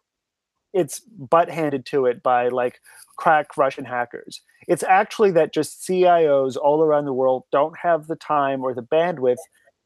its 0.73 0.99
butt 0.99 1.49
handed 1.49 1.85
to 1.87 2.05
it 2.05 2.21
by 2.21 2.47
like 2.49 2.79
crack 3.17 3.57
Russian 3.57 3.85
hackers. 3.85 4.41
It's 4.67 4.83
actually 4.83 5.31
that 5.31 5.53
just 5.53 5.87
CIOs 5.87 6.57
all 6.57 6.83
around 6.83 7.05
the 7.05 7.13
world 7.13 7.43
don't 7.51 7.77
have 7.81 8.07
the 8.07 8.15
time 8.15 8.63
or 8.63 8.73
the 8.73 8.83
bandwidth 8.83 9.37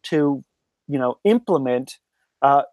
to, 0.03 0.43
you 0.87 0.99
know, 0.99 1.17
implement 1.23 1.97
uh, 2.41 2.63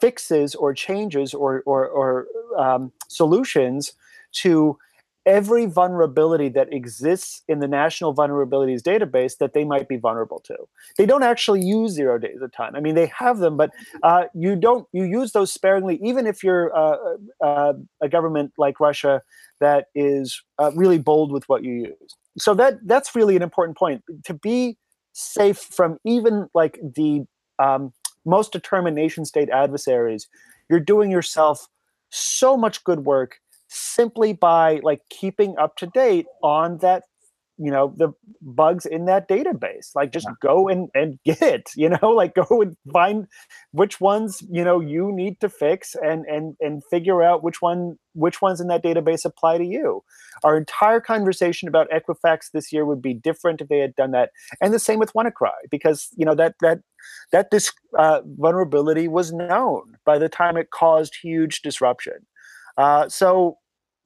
fixes 0.00 0.54
or 0.54 0.72
changes 0.72 1.34
or 1.34 1.62
or, 1.66 1.86
or 1.86 2.26
um, 2.56 2.92
solutions 3.08 3.92
to 4.32 4.78
every 5.26 5.66
vulnerability 5.66 6.48
that 6.48 6.72
exists 6.72 7.42
in 7.48 7.60
the 7.60 7.68
national 7.68 8.14
vulnerabilities 8.14 8.82
database 8.82 9.36
that 9.38 9.52
they 9.52 9.64
might 9.64 9.88
be 9.88 9.96
vulnerable 9.96 10.40
to. 10.40 10.56
They 10.96 11.06
don't 11.06 11.22
actually 11.22 11.62
use 11.62 11.92
zero 11.92 12.18
days 12.18 12.40
of 12.40 12.52
time. 12.52 12.74
I 12.74 12.80
mean, 12.80 12.94
they 12.94 13.06
have 13.06 13.38
them, 13.38 13.56
but 13.56 13.70
uh, 14.02 14.24
you 14.34 14.56
don't. 14.56 14.86
You 14.92 15.04
use 15.04 15.32
those 15.32 15.52
sparingly, 15.52 16.00
even 16.02 16.26
if 16.26 16.42
you're 16.42 16.74
uh, 16.76 16.96
uh, 17.44 17.72
a 18.00 18.08
government 18.08 18.52
like 18.56 18.80
Russia 18.80 19.22
that 19.60 19.86
is 19.94 20.42
uh, 20.58 20.70
really 20.74 20.98
bold 20.98 21.32
with 21.32 21.48
what 21.48 21.62
you 21.62 21.72
use. 21.72 22.16
So 22.38 22.54
that 22.54 22.78
that's 22.86 23.14
really 23.14 23.36
an 23.36 23.42
important 23.42 23.76
point 23.76 24.02
to 24.24 24.34
be 24.34 24.78
safe 25.12 25.58
from 25.58 25.98
even 26.04 26.48
like 26.54 26.78
the 26.94 27.24
um, 27.58 27.92
most 28.24 28.52
determined 28.52 28.96
nation 28.96 29.24
state 29.24 29.50
adversaries. 29.50 30.28
You're 30.68 30.80
doing 30.80 31.10
yourself 31.10 31.68
so 32.10 32.56
much 32.56 32.84
good 32.84 33.00
work 33.00 33.40
simply 33.68 34.32
by 34.32 34.80
like 34.82 35.00
keeping 35.10 35.56
up 35.58 35.76
to 35.76 35.86
date 35.86 36.26
on 36.42 36.78
that 36.78 37.04
you 37.58 37.70
know 37.70 37.92
the 37.96 38.12
bugs 38.40 38.86
in 38.86 39.04
that 39.06 39.28
database 39.28 39.90
like 39.94 40.12
just 40.12 40.28
go 40.40 40.68
and 40.68 40.88
and 40.94 41.18
get 41.24 41.42
it 41.42 41.70
you 41.76 41.88
know 41.88 42.10
like 42.10 42.34
go 42.34 42.62
and 42.62 42.76
find 42.92 43.26
which 43.72 44.00
ones 44.00 44.42
you 44.48 44.64
know 44.64 44.80
you 44.80 45.10
need 45.12 45.38
to 45.40 45.48
fix 45.48 45.94
and 45.96 46.24
and 46.26 46.56
and 46.60 46.82
figure 46.90 47.22
out 47.22 47.42
which 47.42 47.60
one 47.60 47.98
which 48.14 48.42
ones 48.42 48.60
in 48.60 48.66
that 48.66 48.82
database 48.82 49.24
apply 49.24 49.58
to 49.58 49.64
you. 49.64 50.02
Our 50.42 50.56
entire 50.56 51.00
conversation 51.00 51.68
about 51.68 51.88
equifax 51.90 52.50
this 52.52 52.72
year 52.72 52.84
would 52.84 53.00
be 53.00 53.14
different 53.14 53.60
if 53.60 53.68
they 53.68 53.78
had 53.78 53.94
done 53.94 54.10
that 54.10 54.30
and 54.60 54.74
the 54.74 54.78
same 54.78 54.98
with 54.98 55.12
wannacry 55.12 55.50
because 55.70 56.08
you 56.16 56.24
know 56.24 56.34
that 56.34 56.54
that 56.60 56.80
that 57.32 57.50
this 57.50 57.72
uh, 57.98 58.20
vulnerability 58.38 59.08
was 59.08 59.32
known 59.32 59.94
by 60.04 60.18
the 60.18 60.28
time 60.28 60.56
it 60.56 60.70
caused 60.70 61.14
huge 61.22 61.62
disruption 61.62 62.26
uh, 62.78 63.08
so 63.08 63.58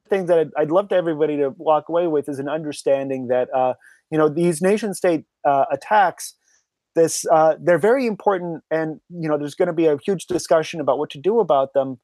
things 0.09 0.27
that 0.27 0.39
I'd, 0.39 0.49
I'd, 0.57 0.71
love 0.71 0.89
to 0.89 0.95
everybody 0.95 1.37
to 1.37 1.51
walk 1.57 1.87
away 1.87 2.07
with 2.07 2.27
is 2.27 2.39
an 2.39 2.49
understanding 2.49 3.27
that 3.27 3.47
uh, 3.55 3.75
you 4.11 4.17
know 4.17 4.27
these 4.27 4.61
nation 4.61 4.93
state 4.93 5.23
uh, 5.45 5.65
attacks 5.71 6.35
this 6.95 7.25
uh, 7.31 7.55
they're 7.61 7.79
very 7.79 8.05
important 8.05 8.63
and 8.69 8.99
you 9.09 9.29
know 9.29 9.37
there's 9.37 9.55
going 9.55 9.67
to 9.67 9.73
be 9.73 9.87
a 9.87 9.97
huge 10.05 10.25
discussion 10.25 10.79
about 10.81 10.97
what 10.97 11.09
to 11.11 11.17
do 11.17 11.39
about 11.39 11.73
them. 11.73 11.99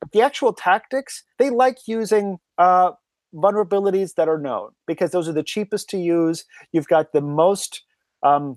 But 0.00 0.12
the 0.12 0.22
actual 0.22 0.52
tactics 0.52 1.24
they 1.38 1.50
like 1.50 1.78
using 1.86 2.38
uh, 2.58 2.92
vulnerabilities 3.34 4.14
that 4.14 4.28
are 4.28 4.38
known 4.38 4.70
because 4.86 5.10
those 5.12 5.28
are 5.28 5.32
the 5.32 5.42
cheapest 5.42 5.88
to 5.90 5.98
use. 5.98 6.44
You've 6.72 6.88
got 6.88 7.12
the 7.12 7.20
most 7.20 7.82
um, 8.22 8.56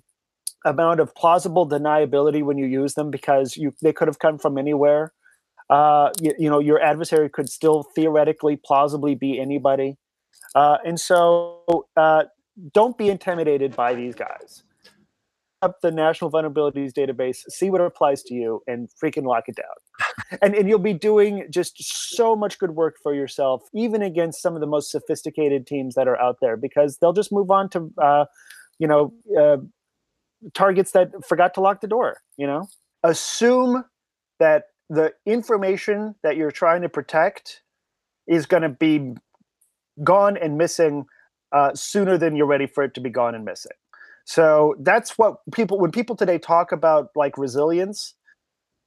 amount 0.65 0.99
of 0.99 1.13
plausible 1.15 1.67
deniability 1.67 2.43
when 2.43 2.57
you 2.57 2.65
use 2.65 2.93
them 2.93 3.11
because 3.11 3.57
you 3.57 3.73
they 3.81 3.93
could 3.93 4.07
have 4.07 4.19
come 4.19 4.37
from 4.37 4.57
anywhere 4.57 5.13
uh, 5.69 6.09
you, 6.21 6.33
you, 6.37 6.49
know, 6.49 6.59
your 6.59 6.81
adversary 6.81 7.29
could 7.29 7.49
still 7.49 7.83
theoretically, 7.95 8.59
plausibly 8.63 9.15
be 9.15 9.39
anybody. 9.39 9.97
Uh, 10.55 10.77
and 10.85 10.99
so 10.99 11.85
uh, 11.97 12.23
don't 12.73 12.97
be 12.97 13.09
intimidated 13.09 13.75
by 13.75 13.93
these 13.93 14.15
guys. 14.15 14.63
Up 15.61 15.79
the 15.81 15.91
National 15.91 16.29
Vulnerabilities 16.29 16.91
Database, 16.91 17.37
see 17.47 17.69
what 17.69 17.79
applies 17.79 18.21
to 18.23 18.33
you, 18.33 18.61
and 18.67 18.89
freaking 19.01 19.23
lock 19.23 19.45
it 19.47 19.55
down. 19.55 20.37
and, 20.41 20.53
and 20.53 20.67
you'll 20.67 20.77
be 20.77 20.93
doing 20.93 21.47
just 21.49 21.75
so 22.15 22.35
much 22.35 22.59
good 22.59 22.71
work 22.71 22.97
for 23.01 23.15
yourself, 23.15 23.63
even 23.73 24.01
against 24.01 24.41
some 24.41 24.55
of 24.55 24.59
the 24.59 24.67
most 24.67 24.91
sophisticated 24.91 25.65
teams 25.65 25.95
that 25.95 26.05
are 26.05 26.19
out 26.19 26.37
there, 26.41 26.57
because 26.57 26.97
they'll 26.97 27.13
just 27.13 27.31
move 27.31 27.49
on 27.49 27.69
to, 27.69 27.89
uh, 28.01 28.25
you 28.77 28.87
know, 28.87 29.13
uh, 29.39 29.57
targets 30.53 30.91
that 30.91 31.11
forgot 31.25 31.53
to 31.53 31.61
lock 31.61 31.79
the 31.79 31.87
door. 31.87 32.17
You 32.35 32.47
know, 32.47 32.67
assume 33.03 33.85
that 34.39 34.63
the 34.93 35.11
information 35.25 36.15
that 36.21 36.37
you're 36.37 36.51
trying 36.51 36.83
to 36.83 36.89
protect 36.89 37.63
is 38.27 38.45
going 38.45 38.63
to 38.63 38.69
be 38.69 39.13
gone 40.03 40.37
and 40.37 40.57
missing 40.57 41.05
uh, 41.51 41.73
sooner 41.73 42.17
than 42.17 42.35
you're 42.35 42.47
ready 42.47 42.67
for 42.67 42.83
it 42.83 42.93
to 42.93 43.01
be 43.01 43.09
gone 43.09 43.33
and 43.35 43.43
missing. 43.43 43.71
So 44.25 44.75
that's 44.79 45.17
what 45.17 45.37
people 45.51 45.79
when 45.79 45.91
people 45.91 46.15
today 46.15 46.37
talk 46.37 46.71
about 46.71 47.09
like 47.15 47.37
resilience, 47.37 48.13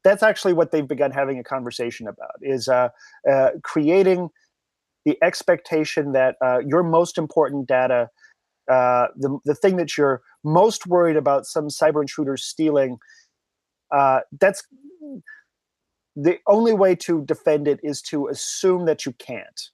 that's 0.05 0.23
actually 0.23 0.55
what 0.55 0.71
they've 0.71 0.87
begun 0.87 1.11
having 1.11 1.38
a 1.38 1.45
conversation 1.45 2.07
about 2.07 2.37
is 2.40 2.69
uh, 2.69 2.88
uh, 3.31 3.51
creating 3.62 4.31
the 5.05 5.19
expectation 5.23 6.12
that 6.12 6.37
uh, 6.42 6.59
your 6.66 6.83
most 6.83 7.19
important 7.19 7.69
data, 7.69 8.09
uh, 8.71 9.09
the 9.16 9.38
the 9.45 9.55
thing 9.55 9.77
that 9.77 9.99
you're 9.99 10.23
most 10.45 10.87
worried 10.87 11.16
about 11.16 11.47
some 11.47 11.69
cyber 11.69 12.01
intruder 12.01 12.37
stealing, 12.37 12.99
uh, 13.95 14.21
that's 14.40 14.66
the 16.16 16.38
only 16.46 16.72
way 16.72 16.94
to 16.94 17.22
defend 17.24 17.68
it 17.68 17.79
is 17.83 18.00
to 18.00 18.29
assume 18.29 18.87
that 18.87 19.05
you 19.05 19.12
can't 19.12 19.70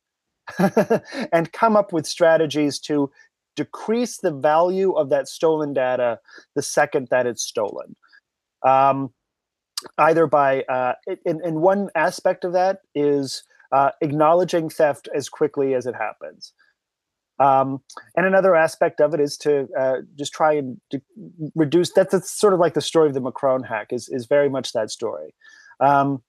and 1.32 1.52
come 1.52 1.76
up 1.76 1.92
with 1.92 2.06
strategies 2.06 2.80
to 2.80 3.10
decrease 3.54 4.18
the 4.18 4.32
value 4.32 4.92
of 4.92 5.08
that 5.10 5.28
stolen 5.28 5.72
data 5.72 6.18
the 6.54 6.62
second 6.62 7.08
that 7.10 7.26
it's 7.26 7.44
stolen. 7.44 7.94
Um, 8.66 9.12
either 9.98 10.26
by, 10.26 10.62
uh, 10.62 10.94
in, 11.24 11.40
in 11.44 11.60
one 11.60 11.90
aspect 11.94 12.44
of 12.44 12.52
that 12.52 12.80
is 12.94 13.44
uh, 13.72 13.90
acknowledging 14.00 14.68
theft 14.68 15.08
as 15.14 15.28
quickly 15.28 15.74
as 15.74 15.86
it 15.86 15.94
happens. 15.94 16.52
Um, 17.38 17.82
and 18.16 18.26
another 18.26 18.54
aspect 18.54 19.00
of 19.00 19.14
it 19.14 19.20
is 19.20 19.36
to 19.38 19.68
uh, 19.78 19.96
just 20.16 20.32
try 20.32 20.52
and 20.54 20.80
reduce. 21.54 21.92
That's, 21.92 22.12
that's, 22.12 22.30
sort 22.30 22.52
of 22.52 22.60
like 22.60 22.74
the 22.74 22.80
story 22.80 23.08
of 23.08 23.14
the 23.14 23.20
Macron 23.20 23.64
hack. 23.64 23.88
is 23.90 24.08
is 24.08 24.26
very 24.26 24.48
much 24.48 24.72
that 24.72 24.90
story. 24.90 25.34
Um, 25.80 26.22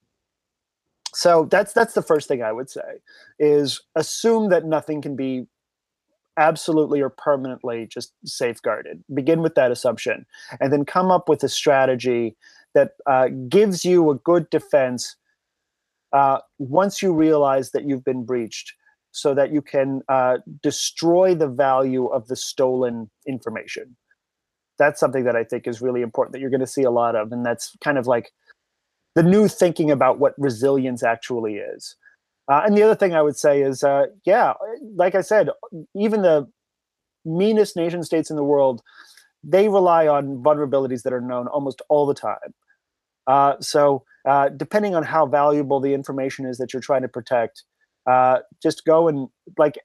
so 1.14 1.48
that's 1.50 1.74
that's 1.74 1.94
the 1.94 2.02
first 2.02 2.28
thing 2.28 2.42
I 2.42 2.52
would 2.52 2.70
say 2.70 3.00
is 3.40 3.82
assume 3.96 4.50
that 4.50 4.66
nothing 4.66 5.02
can 5.02 5.16
be 5.16 5.48
absolutely 6.38 7.00
or 7.02 7.10
permanently 7.10 7.88
just 7.88 8.14
safeguarded. 8.26 9.04
Begin 9.14 9.42
with 9.42 9.56
that 9.56 9.72
assumption, 9.72 10.26
and 10.60 10.74
then 10.74 10.86
come 10.86 11.12
up 11.12 11.30
with 11.30 11.44
a 11.44 11.50
strategy 11.50 12.36
that 12.74 12.92
uh, 13.06 13.28
gives 13.50 13.86
you 13.86 14.10
a 14.10 14.16
good 14.16 14.50
defense 14.50 15.16
uh, 16.12 16.40
once 16.58 17.02
you 17.02 17.14
realize 17.14 17.72
that 17.72 17.88
you've 17.88 18.04
been 18.04 18.26
breached, 18.26 18.74
so 19.12 19.34
that 19.36 19.54
you 19.54 19.62
can 19.62 20.02
uh, 20.10 20.38
destroy 20.62 21.36
the 21.36 21.48
value 21.48 22.08
of 22.08 22.28
the 22.28 22.36
stolen 22.36 23.10
information. 23.28 23.96
That's 24.80 25.00
something 25.00 25.24
that 25.26 25.36
I 25.36 25.44
think 25.44 25.68
is 25.68 25.82
really 25.82 26.02
important 26.02 26.34
that 26.34 26.40
you're 26.40 26.50
going 26.50 26.60
to 26.60 26.68
see 26.68 26.84
a 26.84 26.92
lot 26.92 27.16
of, 27.16 27.32
and 27.32 27.46
that's 27.46 27.76
kind 27.84 28.00
of 28.00 28.08
like 28.08 28.32
the 29.16 29.24
new 29.24 29.48
thinking 29.48 29.92
about 29.92 30.20
what 30.20 30.34
resilience 30.38 31.04
actually 31.04 31.56
is. 31.56 31.96
Uh, 32.52 32.64
and 32.66 32.76
the 32.76 32.84
other 32.84 32.96
thing 32.96 33.14
I 33.14 33.22
would 33.22 33.38
say 33.38 33.62
is, 33.62 33.84
uh, 33.84 34.08
yeah, 34.26 34.54
like 34.96 35.16
I 35.16 35.22
said, 35.22 35.50
even 35.96 36.24
the 36.24 36.48
meanest 37.26 37.76
nation 37.76 38.04
states 38.04 38.30
in 38.30 38.36
the 38.36 38.44
world, 38.44 38.82
they 39.44 39.70
rely 39.70 40.08
on 40.08 40.42
vulnerabilities 40.44 41.04
that 41.04 41.14
are 41.14 41.22
known 41.22 41.48
almost 41.48 41.82
all 41.90 42.06
the 42.06 42.14
time. 42.14 42.54
Uh, 43.28 43.56
so, 43.62 44.04
uh, 44.28 44.50
depending 44.50 44.96
on 44.96 45.04
how 45.04 45.26
valuable 45.26 45.80
the 45.80 45.94
information 45.94 46.46
is 46.46 46.58
that 46.58 46.74
you're 46.74 46.82
trying 46.82 47.02
to 47.02 47.08
protect, 47.08 47.64
uh, 48.10 48.40
just 48.62 48.84
go 48.86 49.08
and 49.08 49.30
like. 49.58 49.76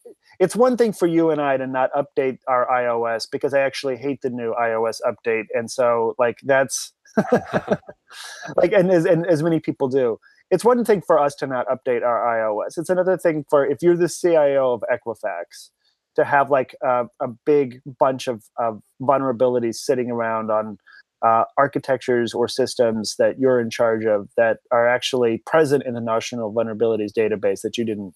It's 0.40 0.54
one 0.54 0.76
thing 0.76 0.92
for 0.92 1.08
you 1.08 1.30
and 1.30 1.40
I 1.40 1.56
to 1.56 1.66
not 1.66 1.90
update 1.94 2.38
our 2.46 2.66
iOS 2.68 3.26
because 3.30 3.54
I 3.54 3.60
actually 3.60 3.96
hate 3.96 4.22
the 4.22 4.30
new 4.30 4.54
iOS 4.60 5.00
update, 5.04 5.46
and 5.52 5.70
so 5.70 6.14
like 6.18 6.38
that's 6.44 6.92
like 8.56 8.72
and 8.72 8.90
as 8.90 9.04
and 9.04 9.26
as 9.26 9.42
many 9.42 9.60
people 9.60 9.88
do. 9.88 10.18
It's 10.50 10.64
one 10.64 10.82
thing 10.84 11.02
for 11.02 11.18
us 11.18 11.34
to 11.36 11.46
not 11.46 11.66
update 11.68 12.02
our 12.02 12.24
ios 12.24 12.78
it's 12.78 12.88
another 12.88 13.18
thing 13.18 13.44
for 13.50 13.66
if 13.66 13.82
you're 13.82 13.96
the 13.96 14.08
cio 14.08 14.72
of 14.72 14.82
equifax 14.90 15.68
to 16.16 16.24
have 16.24 16.50
like 16.50 16.74
a, 16.82 17.04
a 17.20 17.28
big 17.46 17.80
bunch 18.00 18.26
of, 18.26 18.42
of 18.58 18.82
vulnerabilities 19.00 19.76
sitting 19.76 20.10
around 20.10 20.50
on 20.50 20.76
uh, 21.24 21.44
architectures 21.56 22.34
or 22.34 22.48
systems 22.48 23.14
that 23.18 23.38
you're 23.38 23.60
in 23.60 23.70
charge 23.70 24.04
of 24.04 24.28
that 24.36 24.58
are 24.70 24.88
actually 24.88 25.42
present 25.46 25.84
in 25.84 25.94
the 25.94 26.00
national 26.00 26.52
vulnerabilities 26.52 27.12
database 27.16 27.60
that 27.62 27.76
you 27.76 27.84
didn't 27.84 28.14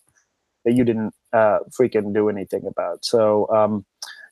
that 0.65 0.75
you 0.75 0.85
didn't 0.85 1.13
uh, 1.33 1.59
freaking 1.71 2.15
do 2.15 2.29
anything 2.29 2.63
about. 2.67 3.05
So 3.05 3.49
um, 3.51 3.85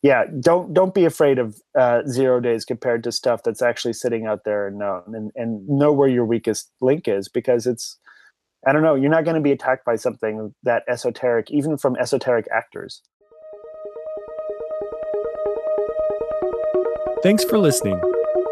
yeah, 0.02 0.24
don't 0.40 0.72
don't 0.72 0.94
be 0.94 1.04
afraid 1.04 1.38
of 1.38 1.60
uh, 1.78 2.02
zero 2.06 2.40
days 2.40 2.64
compared 2.64 3.04
to 3.04 3.12
stuff 3.12 3.42
that's 3.42 3.60
actually 3.60 3.92
sitting 3.92 4.26
out 4.26 4.44
there 4.44 4.66
and 4.66 4.78
known, 4.78 5.02
and 5.14 5.30
and 5.34 5.68
know 5.68 5.92
where 5.92 6.08
your 6.08 6.24
weakest 6.24 6.70
link 6.80 7.06
is 7.06 7.28
because 7.28 7.66
it's 7.66 7.98
I 8.66 8.72
don't 8.72 8.82
know, 8.82 8.94
you're 8.94 9.10
not 9.10 9.24
going 9.24 9.36
to 9.36 9.42
be 9.42 9.52
attacked 9.52 9.84
by 9.84 9.96
something 9.96 10.54
that 10.62 10.84
esoteric, 10.88 11.50
even 11.50 11.76
from 11.76 11.96
esoteric 11.96 12.46
actors. 12.52 13.02
Thanks 17.22 17.44
for 17.44 17.58
listening. 17.58 18.00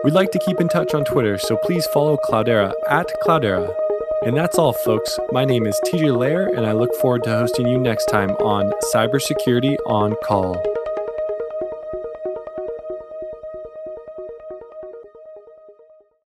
We'd 0.05 0.15
like 0.15 0.31
to 0.33 0.39
keep 0.39 0.61
in 0.61 0.69
touch 0.69 0.95
on 0.95 1.05
Twitter, 1.05 1.39
so 1.39 1.57
please 1.57 1.87
follow 1.87 2.19
Cloudera 2.19 2.73
at 2.89 3.09
Cloudera. 3.23 3.75
And 4.25 4.37
that's 4.37 4.59
all, 4.59 4.73
folks. 4.73 5.19
My 5.33 5.45
name 5.45 5.67
is 5.67 5.81
TJ 5.87 6.17
Laher, 6.17 6.55
and 6.55 6.67
I 6.67 6.73
look 6.73 6.95
forward 6.97 7.25
to 7.25 7.31
hosting 7.31 7.67
you 7.67 7.79
next 7.79 8.07
time 8.07 8.31
on 8.33 8.73
Cybersecurity 8.93 9.77
on 9.87 10.15
Call. 10.25 10.63